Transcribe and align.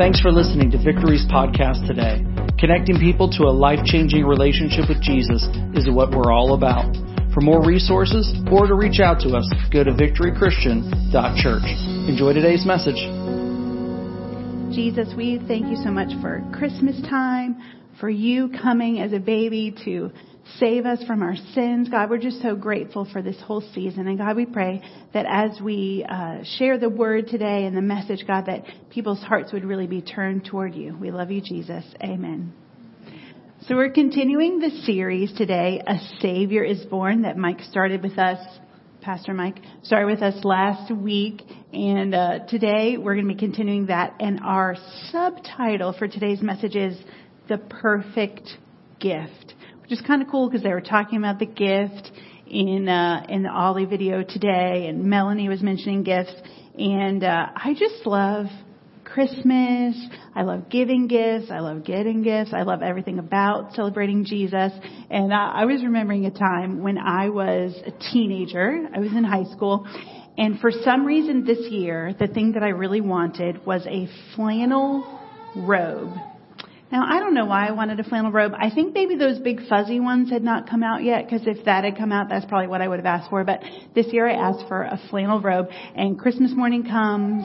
Thanks 0.00 0.18
for 0.18 0.32
listening 0.32 0.70
to 0.70 0.78
Victory's 0.78 1.26
podcast 1.28 1.86
today. 1.86 2.24
Connecting 2.58 2.96
people 2.98 3.28
to 3.32 3.42
a 3.42 3.52
life 3.52 3.84
changing 3.84 4.24
relationship 4.24 4.88
with 4.88 5.02
Jesus 5.02 5.46
is 5.76 5.90
what 5.92 6.10
we're 6.10 6.32
all 6.32 6.54
about. 6.54 6.96
For 7.34 7.42
more 7.42 7.62
resources 7.62 8.32
or 8.50 8.66
to 8.66 8.74
reach 8.74 8.98
out 8.98 9.20
to 9.20 9.36
us, 9.36 9.46
go 9.70 9.84
to 9.84 9.90
victorychristian.church. 9.90 11.68
Enjoy 12.08 12.32
today's 12.32 12.64
message. 12.64 12.96
Jesus, 14.74 15.12
we 15.14 15.38
thank 15.46 15.66
you 15.66 15.76
so 15.76 15.90
much 15.90 16.18
for 16.22 16.42
Christmas 16.50 16.98
time, 17.02 17.60
for 18.00 18.08
you 18.08 18.48
coming 18.62 19.00
as 19.00 19.12
a 19.12 19.20
baby 19.20 19.76
to 19.84 20.10
save 20.58 20.86
us 20.86 21.02
from 21.04 21.22
our 21.22 21.36
sins. 21.54 21.88
God, 21.88 22.10
we're 22.10 22.18
just 22.18 22.42
so 22.42 22.54
grateful 22.54 23.06
for 23.12 23.22
this 23.22 23.40
whole 23.40 23.62
season. 23.74 24.06
And 24.08 24.18
God, 24.18 24.36
we 24.36 24.46
pray 24.46 24.82
that 25.12 25.26
as 25.28 25.60
we 25.60 26.04
uh, 26.08 26.38
share 26.58 26.78
the 26.78 26.88
word 26.88 27.28
today 27.28 27.64
and 27.64 27.76
the 27.76 27.82
message, 27.82 28.24
God, 28.26 28.46
that 28.46 28.64
people's 28.90 29.22
hearts 29.22 29.52
would 29.52 29.64
really 29.64 29.86
be 29.86 30.02
turned 30.02 30.44
toward 30.44 30.74
you. 30.74 30.96
We 30.96 31.10
love 31.10 31.30
you, 31.30 31.40
Jesus. 31.40 31.84
Amen. 32.02 32.52
So 33.66 33.76
we're 33.76 33.90
continuing 33.90 34.58
the 34.58 34.70
series 34.84 35.32
today, 35.36 35.82
A 35.86 35.98
Savior 36.20 36.64
is 36.64 36.80
Born, 36.86 37.22
that 37.22 37.36
Mike 37.36 37.60
started 37.60 38.02
with 38.02 38.18
us. 38.18 38.38
Pastor 39.02 39.32
Mike 39.32 39.60
started 39.82 40.06
with 40.06 40.22
us 40.22 40.44
last 40.44 40.94
week, 40.94 41.42
and 41.72 42.14
uh, 42.14 42.38
today 42.48 42.96
we're 42.98 43.14
going 43.14 43.28
to 43.28 43.34
be 43.34 43.38
continuing 43.38 43.86
that. 43.86 44.14
And 44.20 44.40
our 44.40 44.76
subtitle 45.10 45.94
for 45.98 46.08
today's 46.08 46.42
message 46.42 46.76
is 46.76 46.98
The 47.48 47.58
Perfect 47.58 48.48
Gift 48.98 49.54
which 49.90 49.98
is 49.98 50.06
kind 50.06 50.22
of 50.22 50.28
cool 50.28 50.48
because 50.48 50.62
they 50.62 50.70
were 50.70 50.80
talking 50.80 51.18
about 51.18 51.40
the 51.40 51.46
gift 51.46 52.12
in 52.46 52.88
uh, 52.88 53.26
in 53.28 53.42
the 53.42 53.50
Ollie 53.50 53.86
video 53.86 54.22
today, 54.22 54.86
and 54.86 55.04
Melanie 55.04 55.48
was 55.48 55.62
mentioning 55.62 56.04
gifts, 56.04 56.32
and 56.78 57.24
uh, 57.24 57.48
I 57.56 57.74
just 57.76 58.06
love 58.06 58.46
Christmas. 59.02 59.96
I 60.36 60.42
love 60.42 60.70
giving 60.70 61.08
gifts. 61.08 61.50
I 61.50 61.58
love 61.58 61.84
getting 61.84 62.22
gifts. 62.22 62.52
I 62.52 62.62
love 62.62 62.82
everything 62.82 63.18
about 63.18 63.74
celebrating 63.74 64.24
Jesus. 64.24 64.70
And 65.10 65.34
I, 65.34 65.62
I 65.62 65.64
was 65.64 65.82
remembering 65.82 66.24
a 66.26 66.30
time 66.30 66.84
when 66.84 66.96
I 66.96 67.28
was 67.30 67.74
a 67.84 67.90
teenager. 68.12 68.86
I 68.94 69.00
was 69.00 69.10
in 69.10 69.24
high 69.24 69.50
school. 69.52 69.88
And 70.38 70.60
for 70.60 70.70
some 70.70 71.04
reason 71.04 71.44
this 71.44 71.68
year, 71.68 72.14
the 72.16 72.28
thing 72.28 72.52
that 72.52 72.62
I 72.62 72.68
really 72.68 73.00
wanted 73.00 73.66
was 73.66 73.84
a 73.88 74.08
flannel 74.36 75.18
robe 75.56 76.14
now, 76.92 77.04
I 77.08 77.20
don't 77.20 77.34
know 77.34 77.46
why 77.46 77.68
I 77.68 77.70
wanted 77.70 78.00
a 78.00 78.04
flannel 78.04 78.32
robe. 78.32 78.52
I 78.56 78.68
think 78.68 78.94
maybe 78.94 79.14
those 79.14 79.38
big 79.38 79.60
fuzzy 79.68 80.00
ones 80.00 80.28
had 80.30 80.42
not 80.42 80.68
come 80.68 80.82
out 80.82 81.04
yet, 81.04 81.24
because 81.24 81.46
if 81.46 81.64
that 81.64 81.84
had 81.84 81.96
come 81.96 82.10
out, 82.10 82.28
that's 82.28 82.44
probably 82.46 82.66
what 82.66 82.82
I 82.82 82.88
would 82.88 82.98
have 82.98 83.06
asked 83.06 83.30
for. 83.30 83.44
But 83.44 83.60
this 83.94 84.06
year 84.12 84.28
I 84.28 84.34
asked 84.34 84.66
for 84.66 84.82
a 84.82 85.00
flannel 85.08 85.40
robe, 85.40 85.68
and 85.94 86.18
Christmas 86.18 86.50
morning 86.52 86.84
comes, 86.84 87.44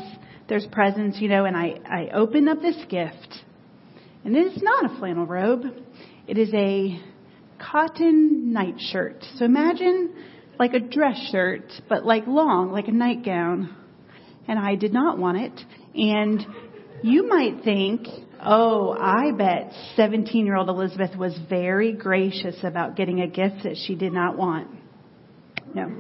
there's 0.49 0.65
presents, 0.71 1.19
you 1.19 1.29
know, 1.29 1.45
and 1.45 1.55
I, 1.55 1.75
I 1.85 2.09
open 2.13 2.47
up 2.47 2.59
this 2.59 2.77
gift. 2.89 3.43
And 4.23 4.35
it 4.35 4.47
is 4.47 4.63
not 4.63 4.91
a 4.91 4.97
flannel 4.97 5.27
robe. 5.27 5.65
It 6.27 6.39
is 6.39 6.49
a 6.55 6.99
cotton 7.59 8.51
nightshirt. 8.51 9.23
So 9.37 9.45
imagine 9.45 10.13
like 10.57 10.73
a 10.73 10.79
dress 10.79 11.17
shirt, 11.31 11.71
but 11.87 12.03
like 12.03 12.25
long, 12.25 12.71
like 12.71 12.87
a 12.87 12.91
nightgown. 12.91 13.75
And 14.47 14.57
I 14.57 14.73
did 14.73 14.91
not 14.91 15.19
want 15.19 15.37
it. 15.37 15.61
And 15.93 16.43
you 17.03 17.27
might 17.27 17.63
think, 17.63 18.07
Oh, 18.45 18.95
I 18.99 19.31
bet 19.31 19.73
17 19.95 20.45
year 20.45 20.55
old 20.55 20.69
Elizabeth 20.69 21.15
was 21.17 21.37
very 21.49 21.93
gracious 21.93 22.55
about 22.63 22.95
getting 22.95 23.21
a 23.21 23.27
gift 23.27 23.63
that 23.63 23.75
she 23.75 23.95
did 23.95 24.13
not 24.13 24.37
want. 24.37 24.67
No. 25.73 25.91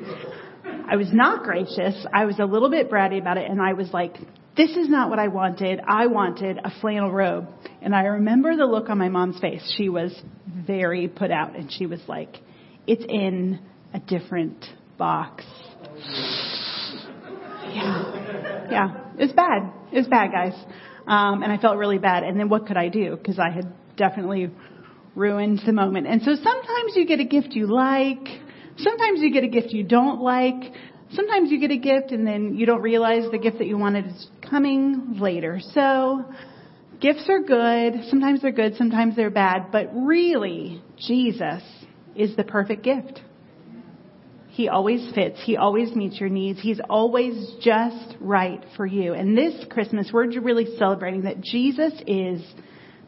I 0.87 0.95
was 0.95 1.11
not 1.11 1.43
gracious. 1.43 2.05
I 2.13 2.25
was 2.25 2.37
a 2.39 2.45
little 2.45 2.69
bit 2.69 2.89
bratty 2.89 3.19
about 3.19 3.37
it 3.37 3.49
and 3.49 3.59
I 3.59 3.73
was 3.73 3.91
like, 3.91 4.15
this 4.55 4.69
is 4.71 4.87
not 4.87 5.09
what 5.09 5.19
I 5.19 5.27
wanted. 5.27 5.81
I 5.85 6.07
wanted 6.07 6.59
a 6.63 6.71
flannel 6.79 7.11
robe. 7.11 7.47
And 7.81 7.95
I 7.95 8.03
remember 8.03 8.55
the 8.55 8.65
look 8.65 8.89
on 8.89 8.97
my 8.97 9.09
mom's 9.09 9.39
face. 9.39 9.73
She 9.77 9.89
was 9.89 10.15
very 10.47 11.07
put 11.07 11.31
out 11.31 11.55
and 11.55 11.71
she 11.71 11.87
was 11.87 11.99
like, 12.07 12.37
it's 12.87 13.03
in 13.09 13.59
a 13.93 13.99
different 13.99 14.63
box. 14.97 15.43
Yeah. 17.73 18.67
Yeah. 18.69 18.97
It's 19.17 19.33
bad. 19.33 19.71
It's 19.91 20.07
bad, 20.07 20.31
guys. 20.31 20.53
Um, 21.07 21.43
and 21.43 21.51
I 21.51 21.57
felt 21.57 21.77
really 21.77 21.99
bad. 21.99 22.23
And 22.23 22.39
then 22.39 22.49
what 22.49 22.67
could 22.67 22.77
I 22.77 22.89
do? 22.89 23.15
Because 23.15 23.39
I 23.39 23.49
had 23.49 23.71
definitely 23.95 24.49
ruined 25.15 25.61
the 25.65 25.73
moment. 25.73 26.07
And 26.07 26.21
so 26.21 26.35
sometimes 26.35 26.93
you 26.95 27.05
get 27.05 27.19
a 27.19 27.25
gift 27.25 27.49
you 27.51 27.67
like. 27.67 28.27
Sometimes 28.77 29.21
you 29.21 29.31
get 29.31 29.43
a 29.43 29.47
gift 29.47 29.71
you 29.71 29.83
don't 29.83 30.21
like. 30.21 30.73
Sometimes 31.11 31.51
you 31.51 31.59
get 31.59 31.71
a 31.71 31.77
gift 31.77 32.11
and 32.11 32.27
then 32.27 32.55
you 32.55 32.65
don't 32.65 32.81
realize 32.81 33.29
the 33.31 33.37
gift 33.37 33.59
that 33.59 33.67
you 33.67 33.77
wanted 33.77 34.07
is 34.07 34.27
coming 34.49 35.17
later. 35.19 35.59
So 35.73 36.25
gifts 36.99 37.29
are 37.29 37.39
good. 37.39 38.09
Sometimes 38.09 38.41
they're 38.41 38.51
good. 38.51 38.75
Sometimes 38.75 39.15
they're 39.15 39.29
bad. 39.29 39.71
But 39.71 39.91
really, 39.93 40.81
Jesus 40.97 41.61
is 42.15 42.35
the 42.35 42.43
perfect 42.43 42.83
gift. 42.83 43.21
He 44.55 44.69
always 44.69 45.11
fits. 45.13 45.37
He 45.43 45.57
always 45.57 45.93
meets 45.97 46.17
your 46.17 46.29
needs. 46.29 46.61
He's 46.61 46.79
always 46.89 47.55
just 47.61 48.15
right 48.21 48.63
for 48.77 48.85
you. 48.85 49.13
And 49.13 49.37
this 49.37 49.65
Christmas, 49.69 50.11
we're 50.13 50.39
really 50.39 50.77
celebrating 50.77 51.23
that 51.23 51.41
Jesus 51.41 51.91
is 52.07 52.41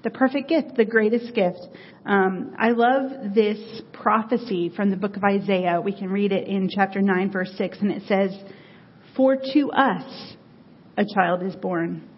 the 0.03 0.09
perfect 0.09 0.49
gift, 0.49 0.75
the 0.75 0.83
greatest 0.83 1.33
gift. 1.33 1.59
Um, 2.05 2.53
I 2.59 2.71
love 2.71 3.33
this 3.33 3.81
prophecy 3.93 4.73
from 4.75 4.89
the 4.89 4.97
book 4.97 5.15
of 5.15 5.23
Isaiah. 5.23 5.79
We 5.79 5.97
can 5.97 6.09
read 6.09 6.33
it 6.33 6.49
in 6.49 6.69
chapter 6.69 7.01
9, 7.01 7.31
verse 7.31 7.53
6, 7.57 7.77
and 7.79 7.91
it 7.93 8.03
says, 8.09 8.37
For 9.15 9.37
to 9.53 9.71
us 9.71 10.35
a 10.97 11.05
child 11.15 11.43
is 11.43 11.55
born, 11.55 12.09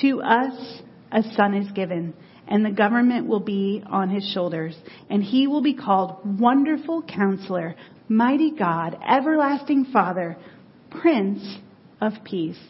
to 0.00 0.22
us 0.22 0.82
a 1.12 1.22
son 1.36 1.54
is 1.54 1.70
given, 1.70 2.14
and 2.48 2.64
the 2.64 2.72
government 2.72 3.28
will 3.28 3.38
be 3.38 3.84
on 3.86 4.10
his 4.10 4.28
shoulders, 4.34 4.76
and 5.08 5.22
he 5.22 5.46
will 5.46 5.62
be 5.62 5.74
called 5.74 6.40
Wonderful 6.40 7.02
Counselor 7.02 7.76
mighty 8.08 8.52
God, 8.52 8.96
everlasting 9.06 9.86
Father, 9.92 10.36
Prince 10.90 11.58
of 12.00 12.12
Peace. 12.24 12.60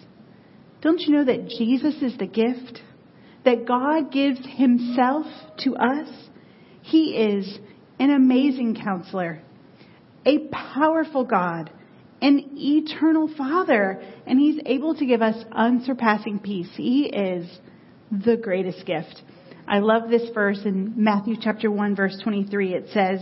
Don't 0.80 1.00
you 1.00 1.14
know 1.14 1.24
that 1.24 1.48
Jesus 1.48 1.96
is 2.02 2.16
the 2.18 2.26
gift? 2.26 2.80
That 3.44 3.66
God 3.66 4.12
gives 4.12 4.40
Himself 4.44 5.26
to 5.64 5.76
us? 5.76 6.08
He 6.82 7.16
is 7.16 7.58
an 7.98 8.10
amazing 8.10 8.76
counselor, 8.82 9.42
a 10.24 10.38
powerful 10.48 11.24
God, 11.24 11.70
an 12.20 12.50
eternal 12.54 13.30
Father, 13.36 14.02
and 14.26 14.38
He's 14.38 14.60
able 14.66 14.94
to 14.94 15.06
give 15.06 15.22
us 15.22 15.36
unsurpassing 15.52 16.40
peace. 16.40 16.70
He 16.76 17.06
is 17.06 17.48
the 18.10 18.36
greatest 18.36 18.86
gift. 18.86 19.22
I 19.68 19.80
love 19.80 20.08
this 20.08 20.30
verse 20.32 20.60
in 20.64 20.94
Matthew 20.96 21.34
chapter 21.40 21.70
1 21.70 21.96
verse 21.96 22.16
23. 22.22 22.74
It 22.74 22.86
says, 22.92 23.20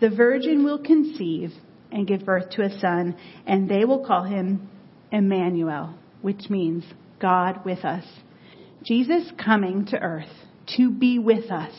the 0.00 0.10
virgin 0.10 0.64
will 0.64 0.78
conceive 0.78 1.52
and 1.90 2.06
give 2.06 2.24
birth 2.24 2.50
to 2.50 2.62
a 2.62 2.78
son, 2.80 3.16
and 3.46 3.68
they 3.68 3.84
will 3.84 4.04
call 4.04 4.24
him 4.24 4.68
Emmanuel, 5.12 5.94
which 6.22 6.50
means 6.50 6.84
God 7.20 7.64
with 7.64 7.84
us. 7.84 8.04
Jesus 8.84 9.30
coming 9.42 9.86
to 9.86 9.98
earth 9.98 10.28
to 10.76 10.90
be 10.90 11.18
with 11.18 11.50
us. 11.50 11.72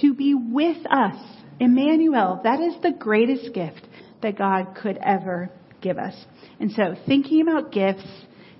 To 0.00 0.14
be 0.14 0.34
with 0.34 0.78
us. 0.90 1.22
Emmanuel, 1.60 2.40
that 2.44 2.60
is 2.60 2.74
the 2.82 2.92
greatest 2.92 3.52
gift 3.52 3.86
that 4.22 4.38
God 4.38 4.76
could 4.80 4.98
ever 4.98 5.50
give 5.80 5.98
us. 5.98 6.14
And 6.60 6.72
so, 6.72 6.94
thinking 7.06 7.42
about 7.42 7.72
gifts, 7.72 8.06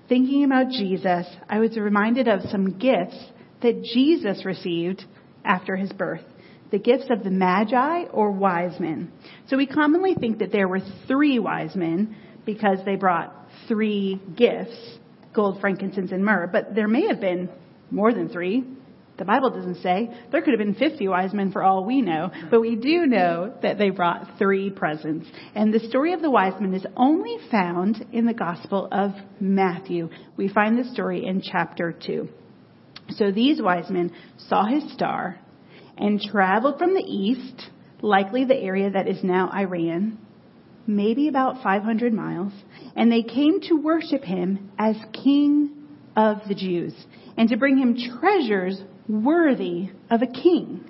thinking 0.07 0.43
about 0.43 0.69
Jesus, 0.69 1.25
I 1.49 1.59
was 1.59 1.77
reminded 1.77 2.27
of 2.27 2.41
some 2.49 2.77
gifts 2.77 3.17
that 3.61 3.83
Jesus 3.83 4.45
received 4.45 5.03
after 5.43 5.75
his 5.75 5.91
birth 5.91 6.23
the 6.71 6.79
gifts 6.79 7.05
of 7.09 7.23
the 7.23 7.31
Magi 7.31 8.03
or 8.11 8.31
wise 8.31 8.79
men. 8.79 9.11
So 9.47 9.57
we 9.57 9.65
commonly 9.65 10.15
think 10.15 10.39
that 10.39 10.51
there 10.51 10.67
were 10.67 10.81
three 11.07 11.39
wise 11.39 11.75
men 11.75 12.15
because 12.45 12.79
they 12.85 12.95
brought 12.95 13.33
three 13.67 14.21
gifts, 14.35 14.97
gold, 15.33 15.59
frankincense, 15.61 16.11
and 16.11 16.23
myrrh, 16.23 16.47
but 16.51 16.75
there 16.75 16.87
may 16.87 17.07
have 17.07 17.19
been 17.19 17.49
more 17.91 18.13
than 18.13 18.29
three. 18.29 18.63
The 19.17 19.25
Bible 19.25 19.49
doesn't 19.49 19.81
say. 19.81 20.09
There 20.31 20.41
could 20.41 20.53
have 20.57 20.65
been 20.65 20.75
50 20.75 21.07
wise 21.09 21.33
men 21.33 21.51
for 21.51 21.61
all 21.61 21.83
we 21.83 22.01
know, 22.01 22.31
but 22.49 22.61
we 22.61 22.77
do 22.77 23.05
know 23.05 23.53
that 23.61 23.77
they 23.77 23.89
brought 23.89 24.37
three 24.37 24.69
presents. 24.69 25.27
And 25.53 25.73
the 25.73 25.81
story 25.89 26.13
of 26.13 26.21
the 26.21 26.31
wise 26.31 26.53
men 26.61 26.73
is 26.73 26.85
only 26.95 27.35
found 27.51 28.05
in 28.13 28.25
the 28.25 28.33
Gospel 28.33 28.87
of 28.91 29.11
Matthew. 29.41 30.09
We 30.37 30.47
find 30.47 30.77
the 30.79 30.89
story 30.93 31.25
in 31.25 31.41
chapter 31.41 31.91
2. 31.91 32.29
So 33.11 33.31
these 33.31 33.61
wise 33.61 33.89
men 33.89 34.13
saw 34.37 34.65
his 34.65 34.89
star 34.93 35.37
and 35.99 36.21
traveled 36.21 36.77
from 36.77 36.93
the 36.93 37.03
east, 37.05 37.69
likely 38.01 38.45
the 38.45 38.55
area 38.55 38.89
that 38.89 39.07
is 39.07 39.23
now 39.23 39.51
Iran, 39.53 40.17
maybe 40.87 41.27
about 41.27 41.61
500 41.61 42.13
miles, 42.13 42.53
and 42.95 43.11
they 43.11 43.21
came 43.21 43.61
to 43.61 43.75
worship 43.75 44.23
him 44.23 44.71
as 44.79 44.95
King 45.13 45.71
of 46.15 46.37
the 46.47 46.55
Jews 46.55 46.93
and 47.37 47.49
to 47.49 47.57
bring 47.57 47.77
him 47.77 47.97
treasures 48.19 48.81
worthy 49.07 49.89
of 50.09 50.21
a 50.21 50.27
king. 50.27 50.89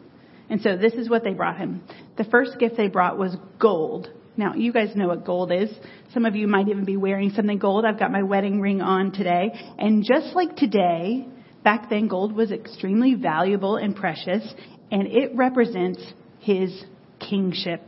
And 0.49 0.61
so 0.61 0.77
this 0.77 0.93
is 0.93 1.09
what 1.09 1.23
they 1.23 1.33
brought 1.33 1.57
him. 1.57 1.83
The 2.17 2.23
first 2.23 2.57
gift 2.59 2.77
they 2.77 2.87
brought 2.87 3.17
was 3.17 3.35
gold. 3.59 4.09
Now, 4.35 4.55
you 4.55 4.71
guys 4.71 4.95
know 4.95 5.07
what 5.07 5.25
gold 5.25 5.51
is. 5.51 5.69
Some 6.13 6.25
of 6.25 6.35
you 6.35 6.47
might 6.47 6.69
even 6.69 6.85
be 6.85 6.97
wearing 6.97 7.31
something 7.31 7.59
gold. 7.59 7.85
I've 7.85 7.99
got 7.99 8.11
my 8.11 8.23
wedding 8.23 8.61
ring 8.61 8.81
on 8.81 9.11
today. 9.11 9.51
And 9.77 10.03
just 10.03 10.33
like 10.35 10.55
today, 10.55 11.27
Back 11.63 11.89
then, 11.89 12.07
gold 12.07 12.33
was 12.33 12.51
extremely 12.51 13.15
valuable 13.15 13.75
and 13.75 13.95
precious, 13.95 14.53
and 14.91 15.07
it 15.07 15.35
represents 15.35 16.01
his 16.39 16.83
kingship. 17.19 17.81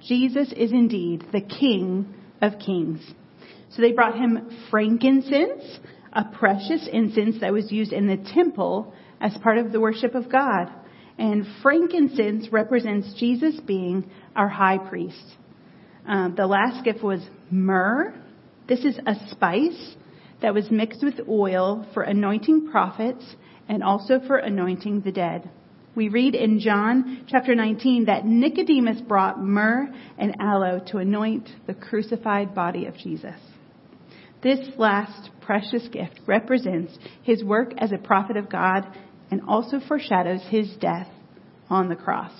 Jesus 0.00 0.52
is 0.56 0.72
indeed 0.72 1.26
the 1.32 1.40
King 1.40 2.14
of 2.40 2.58
kings. 2.58 3.00
So 3.70 3.82
they 3.82 3.92
brought 3.92 4.16
him 4.16 4.50
frankincense, 4.70 5.78
a 6.12 6.24
precious 6.24 6.88
incense 6.90 7.40
that 7.40 7.52
was 7.52 7.70
used 7.70 7.92
in 7.92 8.06
the 8.06 8.16
temple 8.32 8.94
as 9.20 9.36
part 9.42 9.58
of 9.58 9.72
the 9.72 9.80
worship 9.80 10.14
of 10.14 10.30
God. 10.30 10.70
And 11.18 11.44
frankincense 11.62 12.48
represents 12.52 13.12
Jesus 13.14 13.58
being 13.66 14.08
our 14.36 14.48
high 14.48 14.78
priest. 14.78 15.22
Um, 16.06 16.34
the 16.36 16.46
last 16.46 16.84
gift 16.84 17.02
was 17.02 17.20
myrrh. 17.50 18.14
This 18.68 18.84
is 18.84 18.98
a 19.06 19.14
spice 19.30 19.96
that 20.40 20.54
was 20.54 20.70
mixed 20.70 21.02
with 21.02 21.28
oil 21.28 21.86
for 21.92 22.04
anointing 22.04 22.68
prophets 22.70 23.24
and 23.68 23.82
also 23.82 24.20
for 24.26 24.36
anointing 24.36 25.02
the 25.02 25.12
dead. 25.12 25.50
We 25.94 26.08
read 26.08 26.34
in 26.34 26.60
John 26.60 27.24
chapter 27.28 27.54
19 27.54 28.04
that 28.04 28.24
Nicodemus 28.24 29.00
brought 29.00 29.42
myrrh 29.42 29.88
and 30.18 30.36
aloe 30.38 30.80
to 30.88 30.98
anoint 30.98 31.48
the 31.66 31.74
crucified 31.74 32.54
body 32.54 32.86
of 32.86 32.96
Jesus. 32.96 33.34
This 34.42 34.68
last 34.78 35.30
precious 35.40 35.88
gift 35.88 36.20
represents 36.26 36.96
his 37.22 37.42
work 37.42 37.72
as 37.78 37.90
a 37.90 37.98
prophet 37.98 38.36
of 38.36 38.50
God 38.50 38.86
and 39.30 39.42
also 39.48 39.80
foreshadows 39.80 40.42
his 40.48 40.70
death 40.80 41.08
on 41.68 41.88
the 41.88 41.96
cross. 41.96 42.32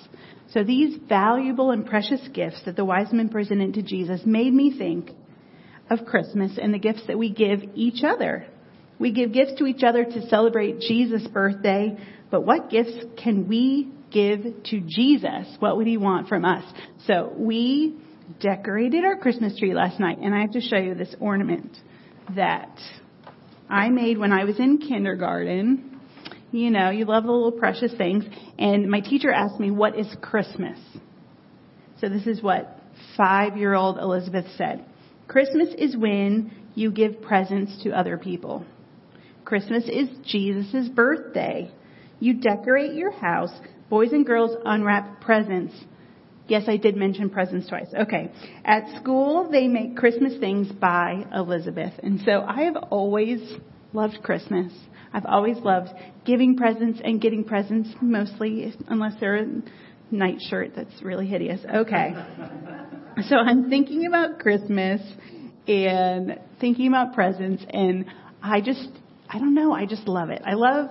So 0.53 0.62
these 0.62 0.99
valuable 1.09 1.73
and 1.73 1.85
precious 1.85 2.27
gifts 2.33 2.62
that 2.65 2.77
the 2.77 2.85
wise 2.85 3.12
men 3.12 3.29
presented 3.29 3.75
to 3.75 3.83
Jesus 3.83 4.23
made 4.25 4.55
me 4.55 4.77
think 4.77 5.11
of 5.91 6.06
Christmas 6.06 6.59
and 6.61 6.73
the 6.73 6.79
gifts 6.79 7.03
that 7.06 7.19
we 7.19 7.31
give 7.31 7.61
each 7.75 8.05
other. 8.05 8.47
We 8.99 9.12
give 9.12 9.33
gifts 9.33 9.55
to 9.59 9.67
each 9.67 9.83
other 9.83 10.05
to 10.05 10.29
celebrate 10.29 10.81
Jesus' 10.81 11.27
birthday, 11.29 11.97
but 12.31 12.43
what 12.43 12.71
gifts 12.71 12.97
can 13.23 13.49
we 13.49 13.93
give 14.11 14.43
to 14.65 14.81
Jesus? 14.81 15.47
What 15.61 15.77
would 15.77 15.87
he 15.87 15.97
want 15.97 16.29
from 16.29 16.45
us? 16.45 16.65
So 17.06 17.33
we 17.37 17.97
decorated 18.41 19.05
our 19.05 19.17
Christmas 19.17 19.59
tree 19.59 19.75
last 19.75 20.00
night, 20.00 20.19
and 20.19 20.35
I 20.35 20.41
have 20.41 20.53
to 20.53 20.61
show 20.61 20.77
you 20.77 20.95
this 20.95 21.15
ornament 21.21 21.77
that 22.35 22.77
I 23.71 23.89
made 23.89 24.19
when 24.19 24.33
I 24.33 24.45
was 24.45 24.59
in 24.59 24.79
kindergarten. 24.79 26.00
You 26.50 26.71
know, 26.71 26.91
you 26.91 27.05
love 27.05 27.25
the 27.25 27.33
little 27.33 27.53
precious 27.53 27.93
things. 27.95 28.25
And 28.59 28.91
my 28.91 29.00
teacher 29.00 29.31
asked 29.31 29.61
me, 29.61 29.71
What 29.71 29.99
is 29.99 30.06
Christmas? 30.21 30.79
So 32.00 32.09
this 32.09 32.27
is 32.27 32.43
what 32.43 32.81
five 33.17 33.56
year 33.56 33.75
old 33.75 33.99
Elizabeth 33.99 34.47
said. 34.56 34.85
Christmas 35.27 35.69
is 35.77 35.97
when 35.97 36.53
you 36.75 36.91
give 36.91 37.21
presents 37.21 37.83
to 37.83 37.91
other 37.91 38.17
people. 38.17 38.65
Christmas 39.49 39.85
is 39.89 40.11
Jesus' 40.27 40.91
birthday. 40.91 41.71
You 42.21 42.35
decorate 42.35 42.93
your 42.93 43.11
house. 43.11 43.50
Boys 43.89 44.12
and 44.12 44.27
girls 44.27 44.55
unwrap 44.67 45.23
presents. 45.23 45.73
Yes, 46.49 46.65
I 46.69 46.77
did 46.77 46.97
mention 46.97 47.31
presents 47.31 47.67
twice. 47.67 47.87
Okay. 47.99 48.31
At 48.62 49.00
school, 49.00 49.49
they 49.50 49.67
make 49.67 49.97
Christmas 49.97 50.39
things 50.39 50.71
by 50.71 51.25
Elizabeth. 51.35 51.95
And 52.03 52.21
so 52.27 52.45
I 52.47 52.65
have 52.65 52.77
always 52.91 53.41
loved 53.95 54.19
Christmas. 54.23 54.71
I've 55.15 55.25
always 55.25 55.56
loved 55.56 55.89
giving 56.27 56.55
presents 56.59 57.00
and 57.03 57.19
getting 57.19 57.43
presents, 57.43 57.89
mostly, 58.03 58.75
unless 58.89 59.15
they're 59.19 59.37
a 59.37 59.47
nightshirt 60.11 60.73
that's 60.77 61.03
really 61.03 61.27
hideous. 61.27 61.61
Okay. 61.75 62.12
So 63.29 63.37
I'm 63.37 63.71
thinking 63.71 64.05
about 64.05 64.41
Christmas 64.41 65.00
and 65.67 66.39
thinking 66.61 66.89
about 66.89 67.15
presents, 67.15 67.65
and 67.71 68.05
I 68.43 68.61
just, 68.61 68.91
I 69.30 69.38
don't 69.38 69.54
know, 69.54 69.72
I 69.72 69.84
just 69.84 70.08
love 70.08 70.30
it. 70.30 70.40
I 70.46 70.54
love 70.54 70.88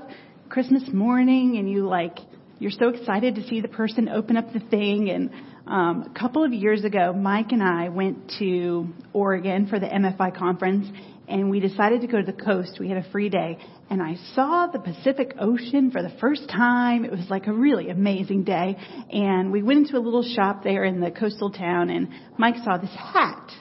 Christmas 0.48 0.84
morning, 0.94 1.58
and 1.58 1.68
you 1.68 1.88
like, 1.88 2.20
you're 2.60 2.70
so 2.70 2.90
excited 2.90 3.34
to 3.36 3.48
see 3.48 3.62
the 3.62 3.68
person 3.68 4.08
open 4.10 4.38
up 4.38 4.54
the 4.54 4.60
thing. 4.60 5.10
And 5.10 5.32
um, 5.66 6.12
a 6.16 6.20
couple 6.20 6.44
of 6.44 6.54
years 6.54 6.84
ago, 6.84 7.14
Mike 7.14 7.52
and 7.52 7.64
I 7.64 7.90
went 7.90 8.34
to 8.38 8.90
Oregon 9.12 9.66
for 9.68 9.80
the 9.80 9.88
MFI 9.88 10.38
conference, 10.38 10.88
and 11.28 11.50
we 11.50 11.60
decided 11.60 12.02
to 12.02 12.08
go 12.08 12.22
to 12.22 12.32
the 12.32 12.44
coast. 12.44 12.78
We 12.80 12.90
had 12.90 13.04
a 13.04 13.12
free 13.12 13.30
day, 13.30 13.58
and 13.90 14.04
I 14.04 14.18
saw 14.36 14.68
the 14.68 14.80
Pacific 14.80 15.34
Ocean 15.40 15.90
for 15.90 16.04
the 16.04 16.16
first 16.22 16.48
time. 16.48 17.06
It 17.06 17.12
was 17.12 17.28
like 17.32 17.48
a 17.48 17.54
really 17.54 17.90
amazing 17.90 18.44
day. 18.44 18.78
And 19.12 19.52
we 19.52 19.64
went 19.64 19.88
into 19.88 19.98
a 19.98 20.00
little 20.00 20.24
shop 20.24 20.64
there 20.64 20.84
in 20.84 21.00
the 21.00 21.10
coastal 21.10 21.50
town, 21.50 21.90
and 21.90 22.10
Mike 22.38 22.58
saw 22.64 22.78
this 22.78 22.94
hat. 22.96 23.52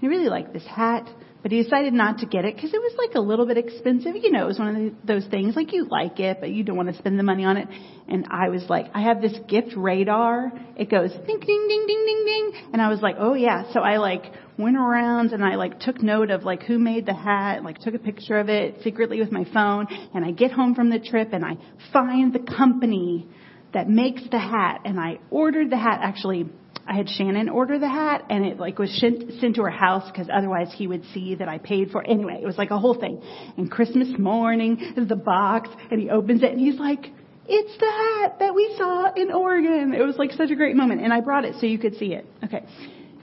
He 0.00 0.08
really 0.08 0.28
liked 0.28 0.52
this 0.52 0.66
hat, 0.66 1.08
but 1.42 1.52
he 1.52 1.62
decided 1.62 1.92
not 1.92 2.18
to 2.18 2.26
get 2.26 2.44
it 2.44 2.56
because 2.56 2.74
it 2.74 2.80
was 2.80 2.94
like 2.98 3.14
a 3.14 3.20
little 3.20 3.46
bit 3.46 3.58
expensive. 3.58 4.16
You 4.16 4.32
know, 4.32 4.44
it 4.44 4.48
was 4.48 4.58
one 4.58 4.68
of 4.68 4.74
the, 4.74 4.94
those 5.04 5.26
things 5.26 5.54
like 5.54 5.72
you 5.72 5.86
like 5.88 6.18
it, 6.18 6.38
but 6.40 6.50
you 6.50 6.64
don't 6.64 6.76
want 6.76 6.88
to 6.88 6.98
spend 6.98 7.18
the 7.18 7.22
money 7.22 7.44
on 7.44 7.56
it. 7.56 7.68
And 8.08 8.26
I 8.30 8.48
was 8.48 8.64
like, 8.68 8.86
I 8.92 9.02
have 9.02 9.22
this 9.22 9.36
gift 9.48 9.74
radar. 9.76 10.50
It 10.76 10.90
goes 10.90 11.10
ding, 11.10 11.40
ding, 11.40 11.66
ding, 11.68 11.84
ding, 11.86 12.04
ding, 12.06 12.24
ding. 12.26 12.70
And 12.72 12.82
I 12.82 12.88
was 12.88 13.00
like, 13.00 13.16
oh 13.18 13.34
yeah. 13.34 13.72
So 13.72 13.80
I 13.80 13.98
like 13.98 14.24
went 14.58 14.76
around 14.76 15.32
and 15.32 15.44
I 15.44 15.54
like 15.54 15.78
took 15.78 16.02
note 16.02 16.30
of 16.30 16.42
like 16.42 16.64
who 16.64 16.78
made 16.78 17.06
the 17.06 17.14
hat, 17.14 17.62
like 17.62 17.78
took 17.78 17.94
a 17.94 17.98
picture 17.98 18.38
of 18.38 18.48
it 18.48 18.82
secretly 18.82 19.20
with 19.20 19.30
my 19.30 19.44
phone. 19.52 19.86
And 20.14 20.24
I 20.24 20.32
get 20.32 20.50
home 20.50 20.74
from 20.74 20.90
the 20.90 20.98
trip 20.98 21.28
and 21.32 21.44
I 21.44 21.56
find 21.92 22.32
the 22.32 22.40
company 22.40 23.28
that 23.72 23.88
makes 23.88 24.22
the 24.30 24.38
hat 24.38 24.80
and 24.84 24.98
I 24.98 25.18
ordered 25.30 25.70
the 25.70 25.76
hat 25.76 26.00
actually 26.02 26.46
I 26.88 26.94
had 26.96 27.08
Shannon 27.10 27.50
order 27.50 27.78
the 27.78 27.88
hat 27.88 28.24
and 28.30 28.46
it 28.46 28.58
like 28.58 28.78
was 28.78 28.90
sent, 28.98 29.40
sent 29.40 29.56
to 29.56 29.62
her 29.62 29.70
house 29.70 30.10
because 30.10 30.28
otherwise 30.32 30.72
he 30.74 30.86
would 30.86 31.04
see 31.12 31.34
that 31.34 31.46
I 31.46 31.58
paid 31.58 31.90
for 31.90 32.02
it. 32.02 32.08
Anyway, 32.08 32.38
it 32.42 32.46
was 32.46 32.56
like 32.56 32.70
a 32.70 32.78
whole 32.78 32.98
thing. 32.98 33.22
And 33.58 33.70
Christmas 33.70 34.08
morning 34.18 34.94
the 34.96 35.16
box 35.16 35.68
and 35.90 36.00
he 36.00 36.08
opens 36.08 36.42
it 36.42 36.50
and 36.50 36.60
he's 36.60 36.78
like, 36.80 37.12
it's 37.46 37.78
the 37.78 37.90
hat 37.90 38.38
that 38.40 38.54
we 38.54 38.74
saw 38.78 39.12
in 39.14 39.30
Oregon. 39.30 39.92
It 39.94 40.02
was 40.02 40.16
like 40.16 40.32
such 40.32 40.50
a 40.50 40.56
great 40.56 40.76
moment 40.76 41.02
and 41.02 41.12
I 41.12 41.20
brought 41.20 41.44
it 41.44 41.56
so 41.60 41.66
you 41.66 41.78
could 41.78 41.96
see 41.96 42.14
it. 42.14 42.26
Okay. 42.42 42.64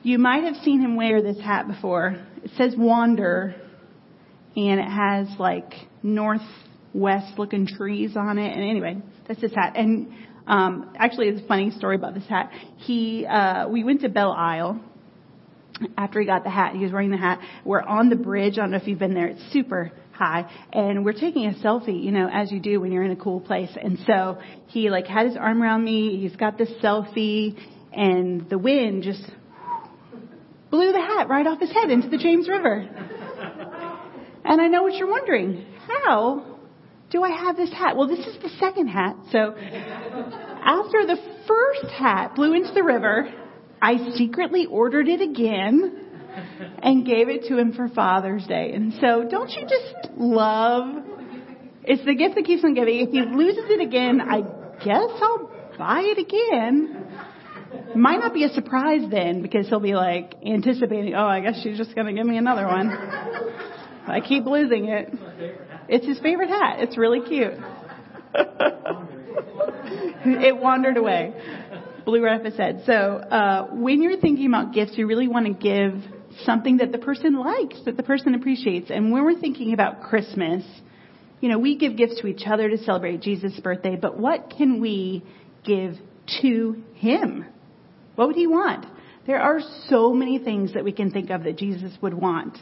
You 0.04 0.20
might 0.20 0.44
have 0.44 0.58
seen 0.58 0.82
him 0.82 0.96
wear 0.96 1.24
this 1.24 1.40
hat 1.40 1.68
before. 1.68 2.24
It 2.44 2.52
says 2.58 2.76
Wander 2.78 3.56
and 4.56 4.80
it 4.80 4.88
has 4.88 5.28
like 5.40 5.74
northwest 6.04 7.40
looking 7.40 7.66
trees 7.66 8.16
on 8.16 8.38
it. 8.38 8.56
And 8.56 8.64
anyway, 8.64 8.98
that's 9.28 9.42
his 9.42 9.56
hat. 9.56 9.74
And 9.76 10.14
um, 10.48 10.94
actually, 10.98 11.28
it's 11.30 11.42
a 11.42 11.48
funny 11.48 11.72
story 11.72 11.96
about 11.96 12.14
this 12.14 12.26
hat. 12.28 12.52
He, 12.78 13.26
uh, 13.26 13.68
we 13.68 13.84
went 13.84 14.02
to 14.02 14.10
Belle 14.10 14.32
Isle 14.32 14.80
after 15.98 16.20
he 16.20 16.26
got 16.26 16.44
the 16.44 16.50
hat. 16.50 16.76
He 16.76 16.84
was 16.84 16.92
wearing 16.92 17.12
the 17.12 17.18
hat. 17.18 17.40
We're 17.64 17.82
on 17.82 18.10
the 18.10 18.16
bridge. 18.16 18.54
I 18.54 18.62
don't 18.62 18.72
know 18.72 18.78
if 18.78 18.88
you've 18.88 19.00
been 19.00 19.14
there. 19.14 19.28
It's 19.28 19.42
super 19.52 19.92
high, 20.12 20.50
and 20.72 21.04
we're 21.04 21.14
taking 21.14 21.46
a 21.48 21.54
selfie. 21.66 22.02
You 22.04 22.12
know, 22.12 22.30
as 22.32 22.52
you 22.52 22.60
do 22.60 22.80
when 22.80 22.92
you're 22.92 23.04
in 23.04 23.12
a 23.12 23.16
cool 23.16 23.42
place. 23.42 23.72
And 23.82 23.98
so 24.06 24.40
he 24.68 24.90
like 24.90 25.08
had 25.08 25.28
his 25.28 25.36
arm 25.36 25.62
around 25.62 25.84
me. 25.84 26.20
He's 26.22 26.36
got 26.36 26.58
this 26.58 26.70
selfie, 26.82 27.58
and 27.92 28.50
the 28.50 28.58
wind 28.58 29.04
just 29.04 29.24
blew 30.70 30.92
the 30.92 31.02
hat 31.02 31.28
right 31.28 31.48
off 31.48 31.60
his 31.60 31.72
head 31.72 31.90
into 31.90 32.10
the 32.10 32.18
James 32.18 32.48
River. 32.48 32.88
And 34.46 34.62
I 34.62 34.68
know 34.68 34.84
what 34.84 34.94
you're 34.94 35.10
wondering. 35.10 35.66
How 35.88 36.55
do 37.16 37.24
I 37.24 37.32
have 37.32 37.56
this 37.56 37.72
hat? 37.72 37.96
Well, 37.96 38.10
this 38.10 38.20
is 38.20 38.36
the 38.42 38.50
second 38.60 38.88
hat. 38.88 39.16
So 39.32 39.56
after 39.56 41.06
the 41.08 41.18
first 41.48 41.94
hat 41.94 42.36
blew 42.36 42.54
into 42.54 42.74
the 42.74 42.84
river, 42.84 43.34
I 43.82 44.12
secretly 44.16 44.66
ordered 44.66 45.08
it 45.08 45.22
again 45.22 46.02
and 46.84 47.06
gave 47.06 47.30
it 47.30 47.46
to 47.48 47.58
him 47.58 47.72
for 47.72 47.88
Father's 47.88 48.46
Day. 48.46 48.74
And 48.74 48.94
so 48.96 49.26
don't 49.30 49.50
you 49.50 49.62
just 49.62 50.12
love 50.18 51.06
it's 51.88 52.04
the 52.04 52.16
gift 52.16 52.36
that 52.36 52.44
keeps 52.46 52.64
on 52.66 52.74
giving. 52.74 53.00
If 53.00 53.12
he 53.12 53.22
loses 53.22 53.64
it 53.70 53.80
again, 53.80 54.20
I 54.20 54.42
guess 54.84 55.22
I'll 55.22 55.52
buy 55.78 56.02
it 56.04 56.18
again. 56.18 57.08
Might 57.96 58.20
not 58.20 58.34
be 58.34 58.44
a 58.44 58.50
surprise 58.50 59.10
then 59.10 59.42
because 59.42 59.70
he'll 59.70 59.80
be 59.80 59.94
like 59.94 60.34
anticipating, 60.46 61.14
oh, 61.14 61.26
I 61.26 61.40
guess 61.40 61.62
she's 61.64 61.78
just 61.78 61.96
going 61.96 62.08
to 62.08 62.14
give 62.14 62.26
me 62.26 62.38
another 62.38 62.66
one. 62.66 62.90
I 64.08 64.20
keep 64.20 64.46
losing 64.46 64.90
it. 64.90 65.14
It's 65.88 66.06
his 66.06 66.20
favorite 66.20 66.50
hat. 66.50 66.80
It's 66.80 66.98
really 66.98 67.22
cute. 67.22 67.54
it 70.26 70.58
wandered 70.58 70.98
away. 70.98 71.34
Blue 72.06 72.24
right 72.24 72.42
said. 72.56 72.84
So, 72.86 72.94
uh, 72.94 73.68
when 73.72 74.02
you're 74.02 74.20
thinking 74.20 74.48
about 74.48 74.74
gifts, 74.74 74.94
you 74.96 75.08
really 75.08 75.28
want 75.28 75.48
to 75.48 75.54
give 75.54 76.02
something 76.44 76.78
that 76.78 76.92
the 76.92 76.98
person 76.98 77.40
likes, 77.40 77.78
that 77.86 77.98
the 77.98 78.04
person 78.04 78.36
appreciates. 78.36 78.92
And 78.92 79.12
when 79.12 79.24
we're 79.24 79.40
thinking 79.40 79.74
about 79.74 80.04
Christmas, 80.04 80.64
you 81.42 81.50
know, 81.50 81.58
we 81.60 81.78
give 81.78 81.98
gifts 81.98 82.20
to 82.22 82.28
each 82.28 82.44
other 82.46 82.70
to 82.70 82.78
celebrate 82.78 83.22
Jesus' 83.22 83.60
birthday, 83.60 83.96
but 83.96 84.18
what 84.18 84.54
can 84.56 84.82
we 84.82 85.24
give 85.64 85.96
to 86.42 86.84
Him? 86.96 87.46
What 88.16 88.28
would 88.28 88.36
He 88.36 88.48
want? 88.48 88.86
There 89.26 89.40
are 89.40 89.60
so 89.88 90.14
many 90.14 90.38
things 90.40 90.74
that 90.74 90.84
we 90.84 90.92
can 90.92 91.12
think 91.12 91.30
of 91.30 91.44
that 91.44 91.58
Jesus 91.58 91.92
would 92.02 92.14
want. 92.14 92.58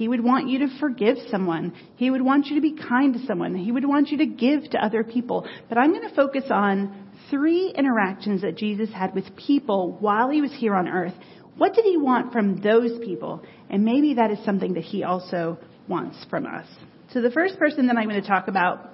He 0.00 0.08
would 0.08 0.24
want 0.24 0.48
you 0.48 0.60
to 0.60 0.78
forgive 0.80 1.18
someone. 1.30 1.74
He 1.96 2.10
would 2.10 2.22
want 2.22 2.46
you 2.46 2.54
to 2.54 2.62
be 2.62 2.74
kind 2.74 3.12
to 3.12 3.26
someone. 3.26 3.54
He 3.54 3.70
would 3.70 3.86
want 3.86 4.08
you 4.08 4.16
to 4.16 4.24
give 4.24 4.62
to 4.70 4.82
other 4.82 5.04
people. 5.04 5.46
But 5.68 5.76
I'm 5.76 5.92
going 5.92 6.08
to 6.08 6.14
focus 6.14 6.44
on 6.48 7.10
three 7.28 7.68
interactions 7.76 8.40
that 8.40 8.56
Jesus 8.56 8.88
had 8.94 9.14
with 9.14 9.36
people 9.36 9.98
while 10.00 10.30
he 10.30 10.40
was 10.40 10.52
here 10.54 10.74
on 10.74 10.88
earth. 10.88 11.12
What 11.58 11.74
did 11.74 11.84
he 11.84 11.98
want 11.98 12.32
from 12.32 12.62
those 12.62 12.98
people? 13.04 13.44
And 13.68 13.84
maybe 13.84 14.14
that 14.14 14.30
is 14.30 14.42
something 14.42 14.72
that 14.72 14.84
he 14.84 15.04
also 15.04 15.58
wants 15.86 16.16
from 16.30 16.46
us. 16.46 16.64
So 17.12 17.20
the 17.20 17.30
first 17.30 17.58
person 17.58 17.86
that 17.88 17.98
I'm 17.98 18.08
going 18.08 18.22
to 18.22 18.26
talk 18.26 18.48
about 18.48 18.92